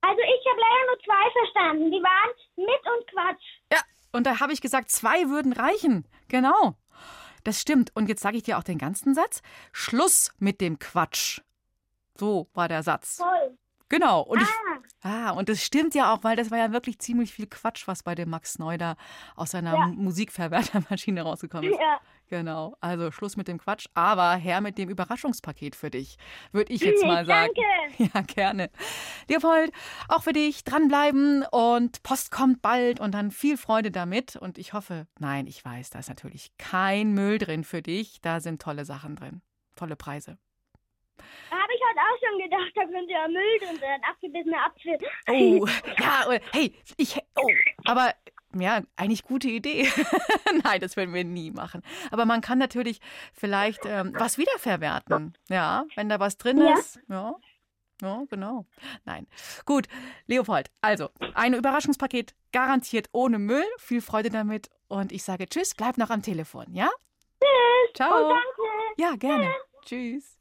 Also 0.00 0.20
ich 0.20 0.46
habe 0.50 0.60
leider 0.60 0.86
nur 0.86 0.98
zwei 1.04 1.30
verstanden. 1.32 1.90
Die 1.90 2.02
waren 2.02 2.30
mit 2.56 2.66
und 2.66 3.10
Quatsch. 3.10 3.44
Ja, 3.72 3.80
und 4.12 4.26
da 4.26 4.40
habe 4.40 4.52
ich 4.52 4.60
gesagt, 4.60 4.90
zwei 4.90 5.28
würden 5.28 5.52
reichen. 5.52 6.06
Genau. 6.28 6.76
Das 7.44 7.60
stimmt. 7.60 7.94
Und 7.94 8.08
jetzt 8.08 8.22
sage 8.22 8.36
ich 8.36 8.42
dir 8.42 8.58
auch 8.58 8.64
den 8.64 8.78
ganzen 8.78 9.14
Satz. 9.14 9.42
Schluss 9.72 10.32
mit 10.38 10.60
dem 10.60 10.78
Quatsch. 10.78 11.40
So 12.16 12.48
war 12.54 12.68
der 12.68 12.82
Satz. 12.82 13.18
Voll. 13.18 13.56
Genau. 13.88 14.22
Und 14.22 14.42
ich, 14.42 14.48
Ah. 15.02 15.28
ah, 15.28 15.30
und 15.30 15.48
das 15.48 15.62
stimmt 15.64 15.94
ja 15.94 16.12
auch, 16.12 16.24
weil 16.24 16.34
das 16.36 16.50
war 16.50 16.58
ja 16.58 16.72
wirklich 16.72 16.98
ziemlich 16.98 17.32
viel 17.32 17.46
Quatsch, 17.46 17.86
was 17.86 18.02
bei 18.02 18.14
dem 18.16 18.28
Max 18.30 18.58
Neu 18.58 18.76
da 18.78 18.96
aus 19.36 19.52
seiner 19.52 19.74
Ja. 19.74 19.86
Musikverwertermaschine 19.88 21.22
rausgekommen 21.22 21.70
ist. 21.70 21.78
Ja. 21.80 22.00
Genau. 22.28 22.76
Also 22.80 23.12
Schluss 23.12 23.36
mit 23.36 23.46
dem 23.46 23.58
Quatsch, 23.58 23.86
aber 23.94 24.34
her 24.34 24.60
mit 24.60 24.78
dem 24.78 24.88
Überraschungspaket 24.88 25.76
für 25.76 25.90
dich, 25.90 26.16
würde 26.50 26.72
ich 26.72 26.80
jetzt 26.80 27.04
mal 27.04 27.24
sagen. 27.24 27.52
Danke. 27.54 27.62
Ja, 28.14 28.20
gerne. 28.22 28.70
Leopold, 29.28 29.70
auch 30.08 30.24
für 30.24 30.32
dich 30.32 30.64
dranbleiben 30.64 31.44
und 31.52 32.02
Post 32.02 32.32
kommt 32.32 32.60
bald 32.62 32.98
und 32.98 33.12
dann 33.12 33.30
viel 33.30 33.56
Freude 33.56 33.92
damit. 33.92 34.34
Und 34.34 34.58
ich 34.58 34.72
hoffe, 34.72 35.06
nein, 35.20 35.46
ich 35.46 35.64
weiß, 35.64 35.90
da 35.90 36.00
ist 36.00 36.08
natürlich 36.08 36.50
kein 36.58 37.12
Müll 37.12 37.38
drin 37.38 37.62
für 37.62 37.80
dich. 37.80 38.20
Da 38.20 38.40
sind 38.40 38.60
tolle 38.60 38.84
Sachen 38.84 39.14
drin. 39.14 39.40
Tolle 39.76 39.94
Preise. 39.94 40.36
Heute 41.50 41.55
auch 42.16 42.28
schon 42.28 42.38
gedacht, 42.38 42.72
da 42.74 42.84
könnte 42.84 43.12
ja 43.12 43.28
Müll 43.28 43.58
drin 43.58 43.78
sein. 43.80 43.90
Ein 43.90 44.10
abgebissener 44.10 44.64
Apfel. 44.66 44.98
Oh, 45.28 45.66
ja, 45.98 46.32
äh, 46.32 46.40
hey, 46.52 46.74
ich, 46.96 47.18
oh, 47.36 47.48
aber 47.84 48.14
ja, 48.58 48.80
eigentlich 48.96 49.22
gute 49.24 49.48
Idee. 49.48 49.88
Nein, 50.64 50.80
das 50.80 50.96
würden 50.96 51.12
wir 51.12 51.24
nie 51.24 51.50
machen. 51.50 51.82
Aber 52.10 52.24
man 52.24 52.40
kann 52.40 52.58
natürlich 52.58 53.00
vielleicht 53.34 53.84
ähm, 53.84 54.14
was 54.16 54.38
wiederverwerten. 54.38 55.36
Ja, 55.48 55.84
wenn 55.94 56.08
da 56.08 56.20
was 56.20 56.38
drin 56.38 56.58
Ja. 56.58 56.74
ist. 56.74 56.98
Ja. 57.08 57.34
Ja, 58.02 58.22
genau. 58.28 58.66
Nein. 59.06 59.26
Gut, 59.64 59.88
Leopold, 60.26 60.70
also 60.82 61.08
ein 61.34 61.54
Überraschungspaket 61.54 62.34
garantiert 62.52 63.08
ohne 63.12 63.38
Müll. 63.38 63.64
Viel 63.78 64.02
Freude 64.02 64.28
damit 64.28 64.68
und 64.88 65.12
ich 65.12 65.22
sage 65.22 65.46
Tschüss, 65.46 65.74
bleib 65.74 65.96
noch 65.96 66.10
am 66.10 66.22
Telefon, 66.22 66.66
ja? 66.74 66.90
Tschüss. 67.40 67.94
Ciao. 67.94 68.10
Oh, 68.12 68.28
danke. 68.28 68.72
Ja, 68.98 69.16
gerne. 69.16 69.54
Tschüss. 69.84 70.35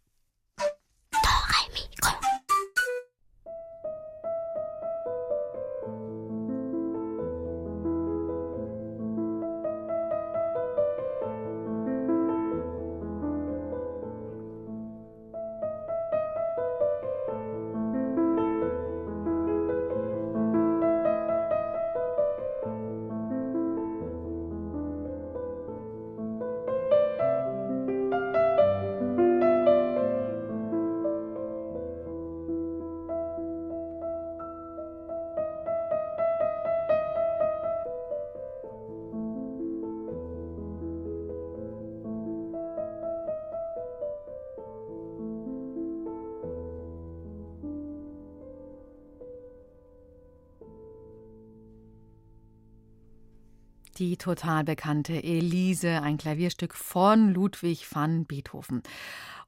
Die 53.98 54.18
total 54.18 54.64
bekannte 54.66 55.24
Elise, 55.24 56.02
ein 56.02 56.18
Klavierstück 56.18 56.74
von 56.76 57.34
Ludwig 57.34 57.88
van 57.94 58.26
Beethoven. 58.26 58.84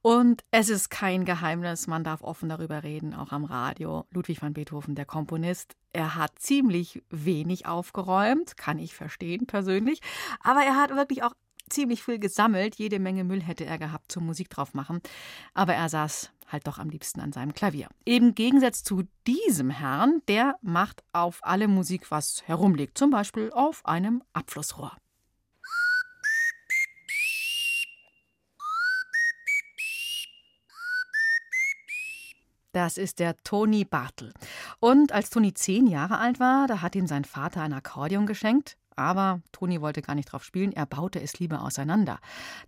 Und 0.00 0.42
es 0.50 0.70
ist 0.70 0.88
kein 0.88 1.24
Geheimnis, 1.24 1.86
man 1.86 2.02
darf 2.02 2.22
offen 2.22 2.48
darüber 2.48 2.82
reden, 2.82 3.12
auch 3.12 3.32
am 3.32 3.44
Radio. 3.44 4.06
Ludwig 4.10 4.40
van 4.40 4.54
Beethoven, 4.54 4.94
der 4.94 5.04
Komponist, 5.04 5.76
er 5.92 6.14
hat 6.14 6.38
ziemlich 6.38 7.02
wenig 7.10 7.66
aufgeräumt, 7.66 8.56
kann 8.56 8.78
ich 8.78 8.94
verstehen 8.94 9.46
persönlich, 9.46 10.00
aber 10.40 10.60
er 10.60 10.76
hat 10.76 10.90
wirklich 10.96 11.22
auch 11.22 11.34
ziemlich 11.68 12.02
viel 12.02 12.18
gesammelt. 12.18 12.76
Jede 12.76 12.98
Menge 12.98 13.24
Müll 13.24 13.42
hätte 13.42 13.66
er 13.66 13.78
gehabt 13.78 14.10
zum 14.10 14.24
Musik 14.24 14.48
drauf 14.50 14.74
machen. 14.74 15.00
Aber 15.54 15.74
er 15.74 15.88
saß 15.88 16.30
halt 16.48 16.66
doch 16.66 16.78
am 16.78 16.90
liebsten 16.90 17.20
an 17.20 17.32
seinem 17.32 17.54
Klavier. 17.54 17.88
Im 18.04 18.34
Gegensatz 18.34 18.82
zu 18.82 19.04
diesem 19.26 19.70
Herrn, 19.70 20.22
der 20.28 20.56
macht 20.62 21.02
auf 21.12 21.40
alle 21.42 21.68
Musik, 21.68 22.10
was 22.10 22.42
herumliegt. 22.46 22.98
Zum 22.98 23.10
Beispiel 23.10 23.50
auf 23.52 23.84
einem 23.86 24.22
Abflussrohr. 24.32 24.96
Das 32.72 32.98
ist 32.98 33.18
der 33.18 33.36
Toni 33.42 33.84
Bartel. 33.84 34.32
Und 34.78 35.12
als 35.12 35.30
Toni 35.30 35.54
zehn 35.54 35.86
Jahre 35.86 36.18
alt 36.18 36.38
war, 36.38 36.66
da 36.66 36.82
hat 36.82 36.94
ihm 36.94 37.06
sein 37.06 37.24
Vater 37.24 37.62
ein 37.62 37.72
Akkordeon 37.72 38.26
geschenkt. 38.26 38.76
Aber 38.94 39.40
Toni 39.52 39.80
wollte 39.80 40.02
gar 40.02 40.14
nicht 40.14 40.32
drauf 40.32 40.44
spielen, 40.44 40.72
er 40.72 40.84
baute 40.84 41.20
es 41.20 41.38
lieber 41.38 41.62
auseinander. 41.62 42.18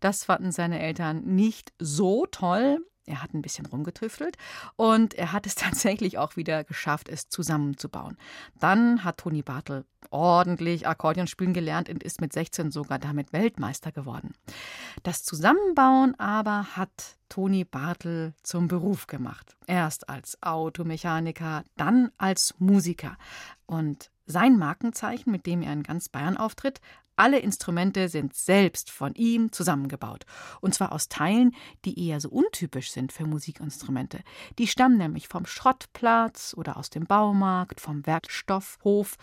Das 0.01 0.25
fanden 0.25 0.53
seine 0.53 0.81
Eltern 0.81 1.23
nicht 1.25 1.73
so 1.79 2.27
toll. 2.27 2.85
Er 3.11 3.23
hat 3.23 3.35
ein 3.35 3.43
bisschen 3.43 3.67
rumgetüftelt 3.67 4.37
und 4.77 5.15
er 5.15 5.33
hat 5.33 5.47
es 5.47 5.55
tatsächlich 5.57 6.19
auch 6.19 6.37
wieder 6.37 6.65
geschafft, 6.65 7.09
es 7.09 7.29
zusammenzubauen. 7.29 8.17
Dann 8.59 9.05
hat 9.05 9.19
Toni 9.19 9.43
Bartel 9.43 9.85
ordentlich 10.11 10.87
Akkordeon 10.87 11.27
spielen 11.27 11.53
gelernt 11.53 11.89
und 11.89 12.03
ist 12.03 12.21
mit 12.21 12.33
16 12.33 12.71
sogar 12.71 12.99
damit 12.99 13.33
Weltmeister 13.33 13.93
geworden. 13.93 14.35
Das 15.03 15.25
Zusammenbauen 15.25 16.19
aber 16.19 16.77
hat 16.77 17.17
Toni 17.29 17.65
Bartel 17.65 18.35
zum 18.43 18.69
Beruf 18.69 19.07
gemacht. 19.07 19.57
Erst 19.67 20.09
als 20.09 20.43
Automechaniker, 20.43 21.65
dann 21.77 22.11
als 22.19 22.55
Musiker. 22.59 23.17
Und 23.67 24.11
sein 24.27 24.59
Markenzeichen, 24.59 25.31
mit 25.31 25.47
dem 25.47 25.63
er 25.63 25.73
in 25.73 25.83
ganz 25.83 26.09
Bayern 26.09 26.37
auftritt, 26.37 26.81
alle 27.21 27.39
Instrumente 27.39 28.09
sind 28.09 28.35
selbst 28.35 28.91
von 28.91 29.15
ihm 29.15 29.53
zusammengebaut. 29.53 30.25
Und 30.63 30.75
zwar 30.75 30.93
aus 30.93 31.09
Teilen, 31.09 31.55
die 31.85 32.09
eher 32.09 32.19
so 32.19 32.31
untypisch 32.31 32.91
sind 32.91 33.13
für 33.13 33.27
Musikinstrumente. 33.27 34.21
Die 34.59 34.67
stammen 34.67 34.97
nämlich 34.97 35.29
vom 35.29 35.45
Schrottplatz 35.45 36.55
oder 36.57 36.79
aus 36.79 36.89
dem 36.89 37.05
Baumarkt, 37.05 37.81
vom 37.81 38.07
Werkstoffhof 38.07 39.17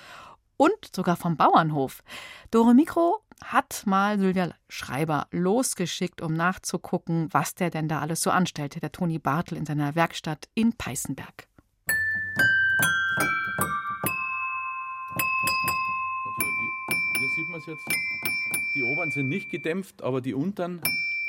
und 0.57 0.95
sogar 0.95 1.15
vom 1.15 1.37
Bauernhof. 1.37 2.03
Dore 2.51 2.75
Mikro 2.75 3.23
hat 3.43 3.83
mal 3.85 4.19
Sylvia 4.19 4.53
Schreiber 4.69 5.27
losgeschickt, 5.31 6.21
um 6.21 6.33
nachzugucken, 6.33 7.29
was 7.31 7.55
der 7.55 7.71
denn 7.71 7.87
da 7.87 7.99
alles 7.99 8.21
so 8.21 8.29
anstellte, 8.29 8.79
der 8.79 8.91
Toni 8.91 9.17
Bartel 9.17 9.57
in 9.57 9.65
seiner 9.65 9.95
Werkstatt 9.95 10.49
in 10.53 10.73
Peißenberg. 10.73 11.47
Man 17.57 17.61
es 17.61 17.65
jetzt. 17.65 17.85
Die 18.75 18.83
oberen 18.83 19.11
sind 19.11 19.29
nicht 19.29 19.49
gedämpft, 19.49 20.03
aber 20.03 20.21
die 20.21 20.33
unteren, 20.33 20.81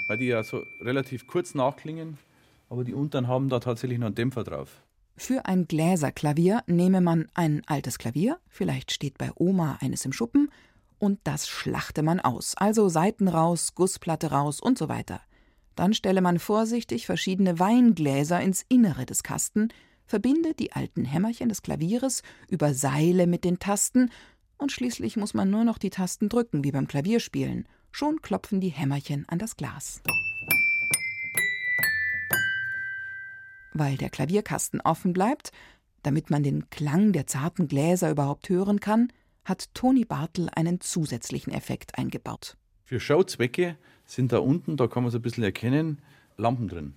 weil 0.06 0.18
die 0.18 0.26
ja 0.26 0.42
so 0.42 0.64
relativ 0.80 1.26
kurz 1.26 1.54
nachklingen, 1.54 2.18
aber 2.68 2.84
die 2.84 2.94
unteren 2.94 3.28
haben 3.28 3.48
da 3.48 3.60
tatsächlich 3.60 3.98
noch 3.98 4.06
einen 4.06 4.14
Dämpfer 4.14 4.44
drauf. 4.44 4.82
Für 5.16 5.46
ein 5.46 5.66
Gläserklavier 5.66 6.62
nehme 6.66 7.00
man 7.00 7.28
ein 7.34 7.62
altes 7.66 7.98
Klavier, 7.98 8.38
vielleicht 8.48 8.92
steht 8.92 9.18
bei 9.18 9.30
Oma 9.34 9.78
eines 9.80 10.04
im 10.04 10.12
Schuppen, 10.12 10.50
und 10.98 11.20
das 11.24 11.48
schlachte 11.48 12.02
man 12.02 12.20
aus, 12.20 12.56
also 12.56 12.88
Saiten 12.88 13.28
raus, 13.28 13.74
Gussplatte 13.74 14.30
raus 14.30 14.60
und 14.60 14.78
so 14.78 14.88
weiter. 14.88 15.20
Dann 15.76 15.94
stelle 15.94 16.20
man 16.20 16.40
vorsichtig 16.40 17.06
verschiedene 17.06 17.58
Weingläser 17.58 18.40
ins 18.40 18.64
Innere 18.68 19.06
des 19.06 19.22
Kasten, 19.22 19.68
verbinde 20.06 20.54
die 20.54 20.72
alten 20.72 21.04
Hämmerchen 21.04 21.48
des 21.48 21.62
Klavieres 21.62 22.22
über 22.48 22.74
Seile 22.74 23.26
mit 23.28 23.44
den 23.44 23.60
Tasten 23.60 24.10
und 24.58 24.72
schließlich 24.72 25.16
muss 25.16 25.34
man 25.34 25.50
nur 25.50 25.64
noch 25.64 25.78
die 25.78 25.90
Tasten 25.90 26.28
drücken, 26.28 26.64
wie 26.64 26.72
beim 26.72 26.88
Klavierspielen. 26.88 27.66
Schon 27.90 28.20
klopfen 28.20 28.60
die 28.60 28.68
Hämmerchen 28.68 29.24
an 29.28 29.38
das 29.38 29.56
Glas. 29.56 30.02
Weil 33.72 33.96
der 33.96 34.10
Klavierkasten 34.10 34.80
offen 34.80 35.12
bleibt, 35.12 35.52
damit 36.02 36.30
man 36.30 36.42
den 36.42 36.68
Klang 36.70 37.12
der 37.12 37.26
zarten 37.26 37.68
Gläser 37.68 38.10
überhaupt 38.10 38.48
hören 38.48 38.80
kann, 38.80 39.12
hat 39.44 39.72
Toni 39.74 40.04
Bartel 40.04 40.50
einen 40.54 40.80
zusätzlichen 40.80 41.52
Effekt 41.52 41.96
eingebaut. 41.96 42.56
Für 42.84 43.00
Schauzwecke 43.00 43.76
sind 44.04 44.32
da 44.32 44.38
unten, 44.38 44.76
da 44.76 44.88
kann 44.88 45.04
man 45.04 45.12
so 45.12 45.18
ein 45.18 45.22
bisschen 45.22 45.44
erkennen, 45.44 46.02
Lampen 46.36 46.68
drin. 46.68 46.94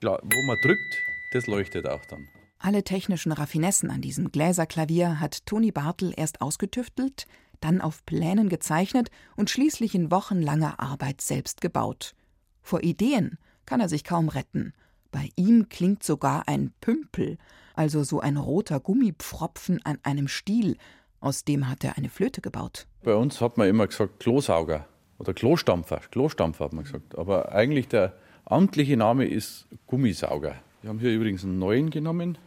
Klar, 0.00 0.20
wo 0.22 0.42
man 0.42 0.56
drückt, 0.62 0.98
das 1.32 1.46
leuchtet 1.46 1.86
auch 1.86 2.04
dann. 2.06 2.28
Alle 2.58 2.82
technischen 2.82 3.32
Raffinessen 3.32 3.90
an 3.90 4.00
diesem 4.00 4.32
Gläserklavier 4.32 5.20
hat 5.20 5.46
Toni 5.46 5.70
Bartel 5.70 6.12
erst 6.16 6.40
ausgetüftelt, 6.40 7.26
dann 7.60 7.80
auf 7.80 8.04
Plänen 8.04 8.48
gezeichnet 8.48 9.10
und 9.36 9.50
schließlich 9.50 9.94
in 9.94 10.10
wochenlanger 10.10 10.80
Arbeit 10.80 11.20
selbst 11.20 11.60
gebaut. 11.60 12.14
Vor 12.60 12.82
Ideen 12.82 13.38
kann 13.64 13.80
er 13.80 13.88
sich 13.88 14.04
kaum 14.04 14.28
retten. 14.28 14.72
Bei 15.10 15.30
ihm 15.36 15.68
klingt 15.68 16.02
sogar 16.02 16.48
ein 16.48 16.72
Pümpel, 16.80 17.38
also 17.74 18.02
so 18.02 18.20
ein 18.20 18.36
roter 18.36 18.80
Gummipfropfen 18.80 19.80
an 19.84 19.98
einem 20.02 20.28
Stiel, 20.28 20.76
aus 21.20 21.44
dem 21.44 21.68
hat 21.68 21.84
er 21.84 21.96
eine 21.96 22.08
Flöte 22.08 22.40
gebaut. 22.40 22.86
Bei 23.02 23.14
uns 23.14 23.40
hat 23.40 23.56
man 23.56 23.68
immer 23.68 23.86
gesagt 23.86 24.20
Klosauger 24.20 24.86
oder 25.18 25.34
Klostampfer. 25.34 26.00
Klostampfer 26.10 26.66
hat 26.66 26.72
man 26.72 26.84
gesagt. 26.84 27.16
Aber 27.16 27.52
eigentlich 27.52 27.88
der 27.88 28.14
amtliche 28.44 28.96
Name 28.96 29.26
ist 29.26 29.66
Gummisauger. 29.86 30.56
Wir 30.82 30.90
haben 30.90 31.00
hier 31.00 31.12
übrigens 31.12 31.44
einen 31.44 31.58
neuen 31.58 31.90
genommen. 31.90 32.38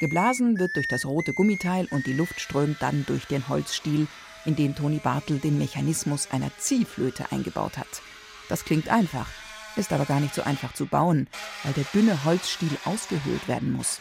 Geblasen 0.00 0.58
wird 0.58 0.76
durch 0.76 0.88
das 0.88 1.04
rote 1.04 1.34
Gummiteil 1.34 1.86
und 1.90 2.06
die 2.06 2.14
Luft 2.14 2.40
strömt 2.40 2.80
dann 2.80 3.04
durch 3.04 3.26
den 3.26 3.50
Holzstiel, 3.50 4.08
in 4.46 4.56
den 4.56 4.74
Toni 4.74 4.96
Bartel 4.96 5.38
den 5.38 5.58
Mechanismus 5.58 6.30
einer 6.30 6.50
Ziehflöte 6.56 7.30
eingebaut 7.30 7.76
hat. 7.76 8.00
Das 8.48 8.64
klingt 8.64 8.88
einfach, 8.88 9.28
ist 9.76 9.92
aber 9.92 10.06
gar 10.06 10.18
nicht 10.20 10.34
so 10.34 10.40
einfach 10.40 10.72
zu 10.72 10.86
bauen, 10.86 11.28
weil 11.64 11.74
der 11.74 11.84
dünne 11.92 12.24
Holzstiel 12.24 12.70
ausgehöhlt 12.86 13.46
werden 13.46 13.72
muss. 13.72 14.00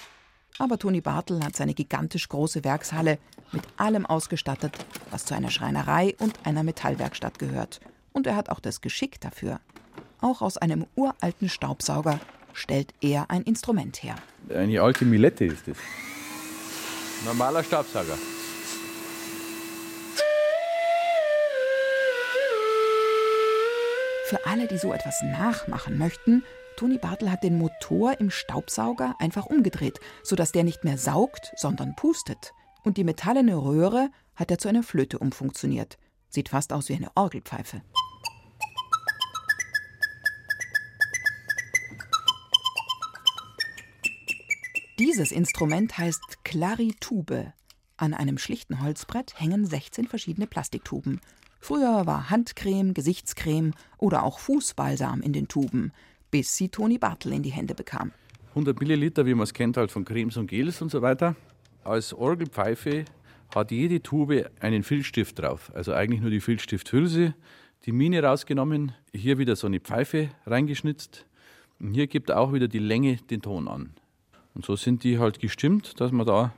Aber 0.58 0.78
Toni 0.78 1.02
Bartel 1.02 1.44
hat 1.44 1.58
seine 1.58 1.74
gigantisch 1.74 2.30
große 2.30 2.64
Werkshalle 2.64 3.20
mit 3.52 3.64
allem 3.76 4.06
ausgestattet, 4.06 4.78
was 5.12 5.26
zu 5.26 5.36
einer 5.36 5.52
Schreinerei 5.52 6.16
und 6.20 6.46
einer 6.46 6.64
Metallwerkstatt 6.64 7.40
gehört. 7.40 7.82
Und 8.14 8.26
er 8.26 8.38
hat 8.38 8.48
auch 8.48 8.62
das 8.62 8.80
Geschick 8.80 9.20
dafür. 9.20 9.60
Auch 10.22 10.42
aus 10.42 10.56
einem 10.56 10.88
uralten 10.96 11.50
Staubsauger 11.50 12.22
stellt 12.54 12.94
er 13.02 13.30
ein 13.30 13.44
Instrument 13.44 14.04
her. 14.04 14.16
Eine 14.54 14.82
alte 14.82 15.06
Milette 15.06 15.46
ist 15.46 15.68
das. 15.68 15.78
Normaler 17.26 17.64
Staubsauger. 17.64 18.18
Für 24.30 24.46
alle, 24.46 24.68
die 24.68 24.78
so 24.78 24.94
etwas 24.94 25.22
nachmachen 25.24 25.98
möchten, 25.98 26.44
Toni 26.78 26.98
Bartel 26.98 27.32
hat 27.32 27.44
den 27.44 27.58
Motor 27.58 28.20
im 28.20 28.30
Staubsauger 28.30 29.16
einfach 29.20 29.48
umgedreht, 29.48 30.00
sodass 30.24 30.52
der 30.52 30.64
nicht 30.64 30.84
mehr 30.84 30.98
saugt, 30.98 31.52
sondern 31.58 31.96
pustet. 31.96 32.54
Und 32.84 32.98
die 32.98 33.04
metallene 33.04 33.56
Röhre 33.56 34.10
hat 34.36 34.52
er 34.52 34.60
zu 34.60 34.70
einer 34.70 34.84
Flöte 34.84 35.20
umfunktioniert. 35.20 35.98
Sieht 36.30 36.50
fast 36.50 36.72
aus 36.72 36.90
wie 36.90 36.96
eine 36.96 37.10
Orgelpfeife. 37.16 37.82
Dieses 45.10 45.32
Instrument 45.32 45.98
heißt 45.98 46.44
Claritube. 46.44 47.52
An 47.98 48.14
einem 48.14 48.38
schlichten 48.38 48.80
Holzbrett 48.80 49.34
hängen 49.42 49.66
16 49.66 50.06
verschiedene 50.06 50.46
Plastiktuben. 50.46 51.20
Früher 51.60 52.06
war 52.06 52.30
Handcreme, 52.30 52.94
Gesichtscreme 52.94 53.74
oder 53.98 54.22
auch 54.22 54.38
Fußbalsam 54.38 55.24
in 55.24 55.34
den 55.34 55.48
Tuben, 55.48 55.94
bis 56.30 56.56
sie 56.56 56.70
Toni 56.70 57.00
Bartel 57.00 57.34
in 57.34 57.42
die 57.42 57.50
Hände 57.50 57.74
bekam. 57.74 58.12
100 58.50 58.80
Milliliter, 58.80 59.26
wie 59.26 59.34
man 59.34 59.46
es 59.46 59.54
kennt, 59.56 59.78
halt 59.78 59.90
von 59.90 60.06
Cremes 60.06 60.38
und 60.38 60.46
Gels 60.46 60.80
und 60.80 60.92
so 60.92 61.02
weiter. 61.02 61.36
Als 61.84 62.14
Orgelpfeife 62.14 63.06
hat 63.56 63.72
jede 63.72 64.04
Tube 64.04 64.52
einen 64.60 64.84
Filzstift 64.84 65.40
drauf. 65.40 65.72
Also 65.74 65.92
eigentlich 65.92 66.22
nur 66.22 66.30
die 66.30 66.40
Filzstifthülse, 66.40 67.34
die 67.88 67.94
Mine 67.94 68.22
rausgenommen, 68.22 68.92
hier 69.12 69.40
wieder 69.40 69.56
so 69.56 69.66
eine 69.66 69.80
Pfeife 69.80 70.30
reingeschnitzt. 70.46 71.26
Und 71.80 71.96
hier 71.96 72.06
gibt 72.06 72.30
auch 72.30 72.54
wieder 72.54 72.68
die 72.68 72.78
Länge 72.78 73.16
den 73.16 73.42
Ton 73.42 73.68
an. 73.68 73.96
Und 74.56 74.66
so 74.66 74.76
sind 74.76 75.04
die 75.04 75.20
halt 75.20 75.40
gestimmt, 75.40 76.00
dass 76.00 76.12
man 76.12 76.26
da 76.26 76.54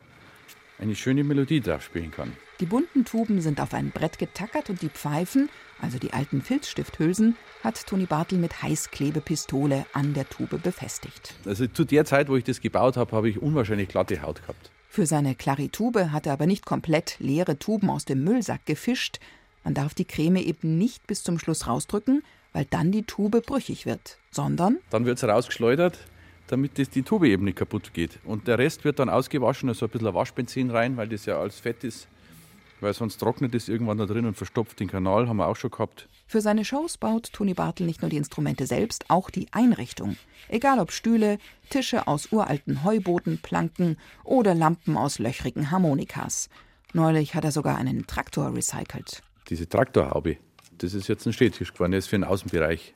eine 0.79 0.95
schöne 0.95 1.23
Melodie 1.23 1.61
drauf 1.61 1.83
spielen 1.83 2.11
kann. 2.11 2.33
Die 2.59 2.65
bunten 2.65 3.05
Tuben 3.05 3.41
sind 3.41 3.59
auf 3.59 3.73
ein 3.73 3.91
Brett 3.91 4.19
getackert 4.19 4.69
und 4.69 4.81
die 4.81 4.89
Pfeifen, 4.89 5.49
also 5.81 5.97
die 5.97 6.13
alten 6.13 6.41
Filzstifthülsen, 6.41 7.35
hat 7.63 7.85
Toni 7.87 8.05
Bartel 8.05 8.37
mit 8.37 8.61
Heißklebepistole 8.61 9.85
an 9.93 10.13
der 10.13 10.29
Tube 10.29 10.61
befestigt. 10.61 11.33
Also 11.45 11.67
zu 11.67 11.85
der 11.85 12.05
Zeit, 12.05 12.29
wo 12.29 12.35
ich 12.35 12.43
das 12.43 12.61
gebaut 12.61 12.97
habe, 12.97 13.15
habe 13.15 13.29
ich 13.29 13.41
unwahrscheinlich 13.41 13.89
glatte 13.89 14.21
Haut 14.21 14.41
gehabt. 14.41 14.71
Für 14.89 15.05
seine 15.05 15.35
Klaritube 15.35 16.11
hat 16.11 16.25
er 16.27 16.33
aber 16.33 16.45
nicht 16.45 16.65
komplett 16.65 17.15
leere 17.19 17.57
Tuben 17.57 17.89
aus 17.89 18.05
dem 18.05 18.23
Müllsack 18.23 18.65
gefischt. 18.65 19.19
Man 19.63 19.73
darf 19.73 19.93
die 19.93 20.05
Creme 20.05 20.37
eben 20.37 20.77
nicht 20.77 21.07
bis 21.07 21.23
zum 21.23 21.39
Schluss 21.39 21.65
rausdrücken, 21.65 22.23
weil 22.53 22.65
dann 22.69 22.91
die 22.91 23.03
Tube 23.03 23.41
brüchig 23.45 23.85
wird, 23.85 24.17
sondern 24.31 24.77
Dann 24.89 25.05
wird 25.05 25.17
es 25.17 25.23
rausgeschleudert, 25.23 25.97
damit 26.51 26.77
das 26.77 26.89
die 26.89 27.03
Tube 27.03 27.25
eben 27.25 27.45
nicht 27.45 27.57
kaputt 27.57 27.93
geht. 27.93 28.19
Und 28.25 28.47
der 28.47 28.57
Rest 28.57 28.83
wird 28.83 28.99
dann 28.99 29.09
ausgewaschen, 29.09 29.69
also 29.69 29.85
ein 29.85 29.89
bisschen 29.89 30.13
Waschbenzin 30.13 30.69
rein, 30.69 30.97
weil 30.97 31.07
das 31.07 31.25
ja 31.25 31.39
alles 31.39 31.59
Fett 31.59 31.83
ist. 31.83 32.07
Weil 32.81 32.93
sonst 32.93 33.17
trocknet 33.17 33.55
es 33.55 33.69
irgendwann 33.69 33.97
da 33.97 34.05
drin 34.05 34.25
und 34.25 34.35
verstopft 34.35 34.79
den 34.79 34.89
Kanal, 34.89 35.29
haben 35.29 35.37
wir 35.37 35.47
auch 35.47 35.55
schon 35.55 35.71
gehabt. 35.71 36.09
Für 36.27 36.41
seine 36.41 36.65
Shows 36.65 36.97
baut 36.97 37.31
Toni 37.31 37.53
Bartel 37.53 37.85
nicht 37.85 38.01
nur 38.01 38.09
die 38.09 38.17
Instrumente 38.17 38.65
selbst, 38.65 39.05
auch 39.09 39.29
die 39.29 39.47
Einrichtung. 39.51 40.17
Egal 40.49 40.79
ob 40.79 40.91
Stühle, 40.91 41.37
Tische 41.69 42.07
aus 42.07 42.31
uralten 42.31 42.83
Heubotenplanken 42.83 43.97
oder 44.23 44.55
Lampen 44.55 44.97
aus 44.97 45.19
löchrigen 45.19 45.71
Harmonikas. 45.71 46.49
Neulich 46.93 47.35
hat 47.35 47.45
er 47.45 47.51
sogar 47.51 47.77
einen 47.77 48.07
Traktor 48.07 48.53
recycelt. 48.53 49.21
Diese 49.49 49.69
Traktorhaube, 49.69 50.37
das 50.79 50.93
ist 50.93 51.07
jetzt 51.07 51.25
ein 51.25 51.33
Stehtisch 51.33 51.73
geworden, 51.73 51.91
der 51.91 51.99
ist 51.99 52.07
für 52.07 52.17
den 52.17 52.23
Außenbereich. 52.23 52.93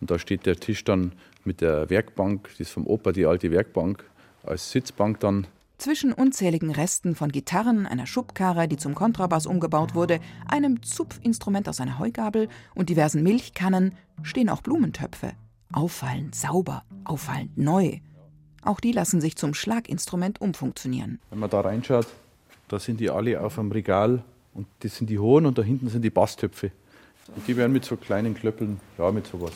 Und 0.00 0.10
da 0.10 0.18
steht 0.18 0.44
der 0.44 0.56
Tisch 0.56 0.84
dann 0.84 1.12
mit 1.44 1.60
der 1.60 1.90
Werkbank, 1.90 2.48
das 2.50 2.60
ist 2.60 2.70
vom 2.70 2.86
Opa 2.86 3.12
die 3.12 3.26
alte 3.26 3.50
Werkbank, 3.50 4.04
als 4.42 4.70
Sitzbank 4.70 5.20
dann. 5.20 5.46
Zwischen 5.78 6.12
unzähligen 6.12 6.70
Resten 6.70 7.14
von 7.14 7.32
Gitarren, 7.32 7.86
einer 7.86 8.06
Schubkarre, 8.06 8.68
die 8.68 8.76
zum 8.76 8.94
Kontrabass 8.94 9.46
umgebaut 9.46 9.94
wurde, 9.94 10.20
einem 10.46 10.82
Zupfinstrument 10.82 11.68
aus 11.68 11.80
einer 11.80 11.98
Heugabel 11.98 12.48
und 12.74 12.90
diversen 12.90 13.22
Milchkannen 13.22 13.94
stehen 14.22 14.50
auch 14.50 14.60
Blumentöpfe. 14.60 15.32
Auffallend 15.72 16.34
sauber, 16.34 16.84
auffallend 17.04 17.56
neu. 17.56 18.00
Auch 18.62 18.80
die 18.80 18.92
lassen 18.92 19.22
sich 19.22 19.36
zum 19.36 19.54
Schlaginstrument 19.54 20.40
umfunktionieren. 20.40 21.18
Wenn 21.30 21.38
man 21.38 21.48
da 21.48 21.60
reinschaut, 21.62 22.08
da 22.68 22.78
sind 22.78 23.00
die 23.00 23.08
alle 23.08 23.40
auf 23.40 23.58
einem 23.58 23.72
Regal 23.72 24.22
und 24.52 24.66
das 24.80 24.96
sind 24.96 25.08
die 25.08 25.18
hohen 25.18 25.46
und 25.46 25.56
da 25.56 25.62
hinten 25.62 25.88
sind 25.88 26.02
die 26.02 26.10
Basstöpfe. 26.10 26.72
Und 27.34 27.46
die 27.48 27.56
werden 27.56 27.72
mit 27.72 27.84
so 27.84 27.96
kleinen 27.96 28.34
Klöppeln, 28.34 28.80
ja, 28.98 29.10
mit 29.12 29.26
sowas. 29.26 29.52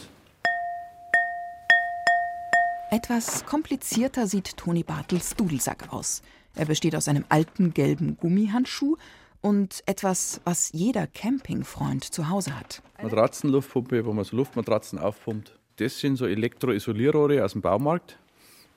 Etwas 2.95 3.45
komplizierter 3.45 4.29
sieht 4.29 4.57
Toni 4.57 4.85
Bartels 4.85 5.35
Dudelsack 5.35 5.93
aus. 5.93 6.23
Er 6.55 6.67
besteht 6.67 6.95
aus 6.95 7.09
einem 7.09 7.25
alten 7.29 7.75
gelben 7.75 8.17
Gummihandschuh 8.17 8.95
und 9.41 9.83
etwas, 9.87 10.41
was 10.45 10.71
jeder 10.73 11.09
Campingfreund 11.09 12.05
zu 12.05 12.29
Hause 12.29 12.57
hat. 12.57 12.85
Matratzenluftpumpe, 13.03 14.07
wo 14.07 14.13
man 14.13 14.23
so 14.23 14.37
Luftmatratzen 14.37 15.01
aufpumpt. 15.01 15.59
Das 15.79 15.99
sind 15.99 16.15
so 16.15 16.27
Elektroisolierrohre 16.27 17.45
aus 17.45 17.55
dem 17.55 17.63
Baumarkt. 17.63 18.17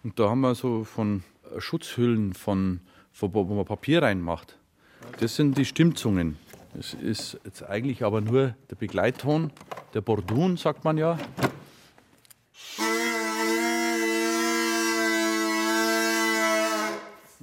Und 0.03 0.17
da 0.17 0.31
haben 0.31 0.41
wir 0.41 0.55
so 0.55 0.83
von 0.83 1.23
Schutzhüllen, 1.59 2.33
von, 2.33 2.79
von 3.11 3.31
wo 3.35 3.43
man 3.43 3.65
Papier 3.65 4.01
reinmacht. 4.01 4.57
Das 5.19 5.35
sind 5.35 5.59
die 5.59 5.65
Stimmzungen. 5.65 6.39
Das 6.73 6.95
ist 6.95 7.39
jetzt 7.45 7.61
eigentlich 7.61 8.03
aber 8.03 8.21
nur 8.21 8.55
der 8.71 8.77
Begleitton, 8.77 9.51
der 9.93 10.01
Bordun, 10.01 10.57
sagt 10.57 10.85
man 10.85 10.97
ja. 10.97 11.19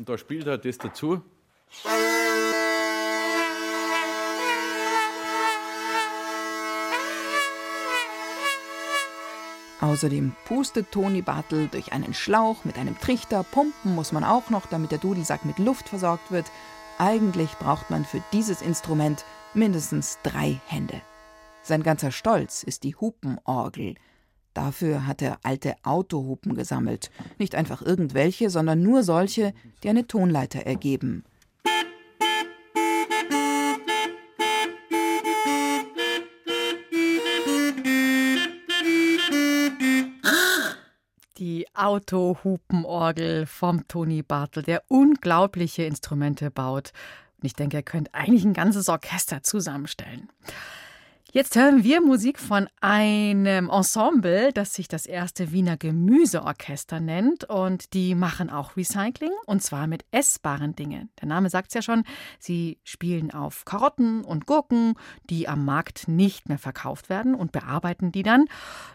Und 0.04 0.10
da 0.10 0.18
spielt 0.18 0.46
halt 0.46 0.66
das 0.66 0.76
dazu. 0.76 1.22
Außerdem 9.80 10.36
pustet 10.44 10.92
Toni 10.92 11.22
Bartel 11.22 11.68
durch 11.68 11.94
einen 11.94 12.12
Schlauch 12.12 12.66
mit 12.66 12.76
einem 12.76 13.00
Trichter. 13.00 13.44
Pumpen 13.44 13.94
muss 13.94 14.12
man 14.12 14.24
auch 14.24 14.50
noch, 14.50 14.66
damit 14.66 14.90
der 14.90 14.98
Dudelsack 14.98 15.46
mit 15.46 15.58
Luft 15.58 15.88
versorgt 15.88 16.30
wird. 16.30 16.50
Eigentlich 16.98 17.52
braucht 17.52 17.88
man 17.88 18.04
für 18.04 18.22
dieses 18.34 18.60
Instrument 18.60 19.24
mindestens 19.54 20.18
drei 20.22 20.60
Hände. 20.66 21.00
Sein 21.62 21.82
ganzer 21.82 22.12
Stolz 22.12 22.62
ist 22.62 22.84
die 22.84 22.94
Hupenorgel. 22.94 23.94
Dafür 24.54 25.06
hat 25.08 25.20
er 25.20 25.38
alte 25.42 25.74
Autohupen 25.82 26.54
gesammelt. 26.54 27.10
Nicht 27.38 27.56
einfach 27.56 27.82
irgendwelche, 27.82 28.50
sondern 28.50 28.82
nur 28.82 29.02
solche, 29.02 29.52
die 29.82 29.88
eine 29.88 30.06
Tonleiter 30.06 30.60
ergeben. 30.60 31.24
Die 41.38 41.66
Autohupenorgel 41.74 43.46
vom 43.46 43.88
Toni 43.88 44.22
Bartel, 44.22 44.62
der 44.62 44.84
unglaubliche 44.86 45.82
Instrumente 45.82 46.52
baut. 46.52 46.92
Und 47.38 47.46
ich 47.46 47.54
denke, 47.54 47.78
er 47.78 47.82
könnte 47.82 48.14
eigentlich 48.14 48.44
ein 48.44 48.54
ganzes 48.54 48.88
Orchester 48.88 49.42
zusammenstellen. 49.42 50.28
Jetzt 51.36 51.56
hören 51.56 51.82
wir 51.82 52.00
Musik 52.00 52.38
von 52.38 52.68
einem 52.80 53.68
Ensemble, 53.68 54.52
das 54.52 54.72
sich 54.72 54.86
das 54.86 55.04
erste 55.04 55.50
Wiener 55.50 55.76
Gemüseorchester 55.76 57.00
nennt. 57.00 57.42
Und 57.42 57.92
die 57.92 58.14
machen 58.14 58.50
auch 58.50 58.76
Recycling 58.76 59.32
und 59.44 59.60
zwar 59.60 59.88
mit 59.88 60.04
essbaren 60.12 60.76
Dingen. 60.76 61.10
Der 61.20 61.26
Name 61.26 61.50
sagt 61.50 61.70
es 61.70 61.74
ja 61.74 61.82
schon. 61.82 62.04
Sie 62.38 62.78
spielen 62.84 63.32
auf 63.32 63.64
Karotten 63.64 64.22
und 64.22 64.46
Gurken, 64.46 64.94
die 65.28 65.48
am 65.48 65.64
Markt 65.64 66.06
nicht 66.06 66.48
mehr 66.48 66.58
verkauft 66.58 67.08
werden 67.08 67.34
und 67.34 67.50
bearbeiten 67.50 68.12
die 68.12 68.22
dann. 68.22 68.44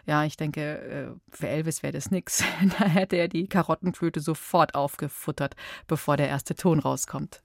Ja, 0.06 0.24
ich 0.24 0.38
denke, 0.38 1.14
für 1.28 1.46
Elvis 1.46 1.82
wäre 1.82 1.92
das 1.92 2.10
nix. 2.10 2.42
Da 2.78 2.86
hätte 2.86 3.16
er 3.16 3.28
die 3.28 3.48
Karottenflöte 3.48 4.20
sofort 4.20 4.74
aufgefuttert, 4.74 5.56
bevor 5.86 6.16
der 6.16 6.28
erste 6.28 6.54
Ton 6.54 6.78
rauskommt. 6.78 7.42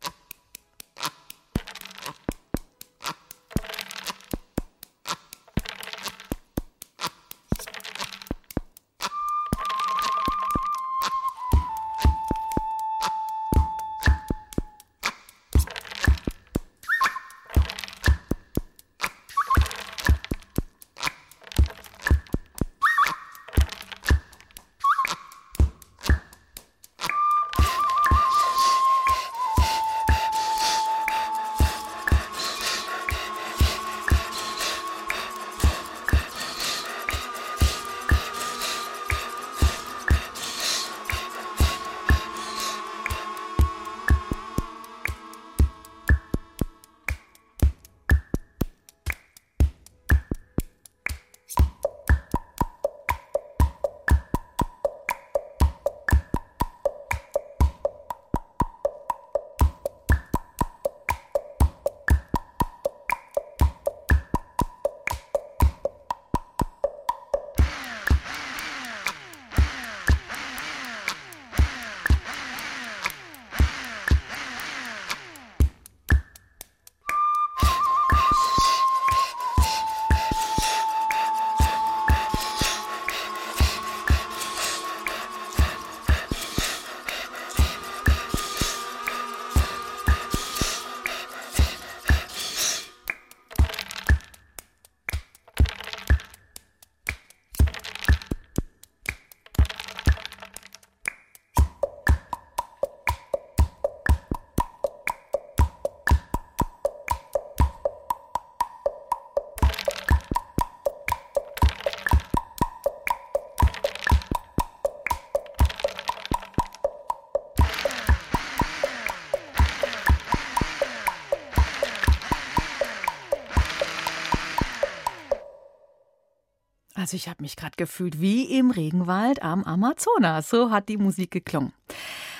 Also 127.05 127.17
ich 127.17 127.29
habe 127.29 127.43
mich 127.43 127.55
gerade 127.55 127.75
gefühlt 127.77 128.19
wie 128.19 128.57
im 128.57 128.71
Regenwald 128.71 129.43
am 129.43 129.63
Amazonas. 129.63 130.49
So 130.49 130.71
hat 130.71 130.89
die 130.89 130.97
Musik 130.97 131.29
geklungen. 131.29 131.71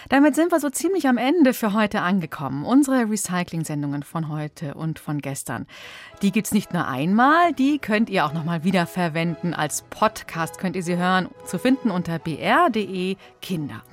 Damit 0.09 0.33
sind 0.33 0.51
wir 0.51 0.59
so 0.59 0.71
ziemlich 0.71 1.07
am 1.07 1.17
Ende 1.19 1.53
für 1.53 1.73
heute 1.73 2.01
angekommen. 2.01 2.65
Unsere 2.65 3.07
Recycling-Sendungen 3.07 4.01
von 4.01 4.27
heute 4.27 4.73
und 4.73 4.97
von 4.97 5.19
gestern. 5.19 5.67
Die 6.23 6.31
gibt's 6.31 6.51
nicht 6.51 6.73
nur 6.73 6.87
einmal, 6.87 7.53
die 7.53 7.77
könnt 7.77 8.09
ihr 8.09 8.25
auch 8.25 8.33
nochmal 8.33 8.63
wiederverwenden. 8.63 9.53
Als 9.53 9.83
Podcast 9.91 10.57
könnt 10.57 10.75
ihr 10.75 10.81
sie 10.81 10.97
hören, 10.97 11.29
zu 11.45 11.59
finden 11.59 11.91
unter 11.91 12.17
br.de 12.17 13.17
Kinder. 13.43 13.83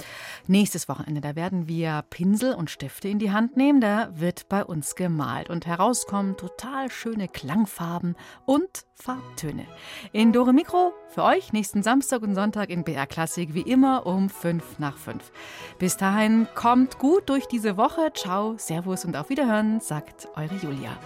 Nächstes 0.49 0.88
Wochenende, 0.88 1.20
da 1.20 1.36
werden 1.36 1.68
wir 1.68 2.05
Pinsel 2.11 2.55
und 2.55 2.70
Stifte 2.70 3.09
in 3.09 3.18
die 3.18 3.30
Hand 3.30 3.57
nehmen. 3.57 3.80
Da 3.80 4.11
wird 4.14 4.49
bei 4.49 4.64
uns 4.64 4.97
gemalt 4.97 5.51
und 5.51 5.66
herauskommen 5.66 6.36
total 6.36 6.90
schöne 6.90 7.28
Klangfarben 7.28 8.16
und 8.45 8.84
Farbtöne. 8.95 9.66
In 10.12 10.32
Dore 10.32 10.53
Mikro 10.53 10.93
für 11.09 11.22
euch 11.22 11.53
nächsten 11.53 11.82
Samstag 11.82 12.22
und 12.22 12.34
Sonntag 12.34 12.70
in 12.70 12.84
BR 12.84 13.07
Klassik 13.07 13.55
wie 13.55 13.62
immer 13.62 14.05
um 14.07 14.28
5 14.28 14.78
nach 14.78 14.97
5. 14.97 15.30
Bis 15.78 15.97
dahin 15.97 16.49
kommt 16.55 16.99
gut 16.99 17.28
durch 17.28 17.47
diese 17.47 17.76
Woche. 17.76 18.12
Ciao, 18.14 18.57
Servus 18.59 19.05
und 19.05 19.16
auf 19.16 19.30
Wiederhören, 19.30 19.80
sagt 19.80 20.28
eure 20.34 20.57
Julia. 20.57 20.99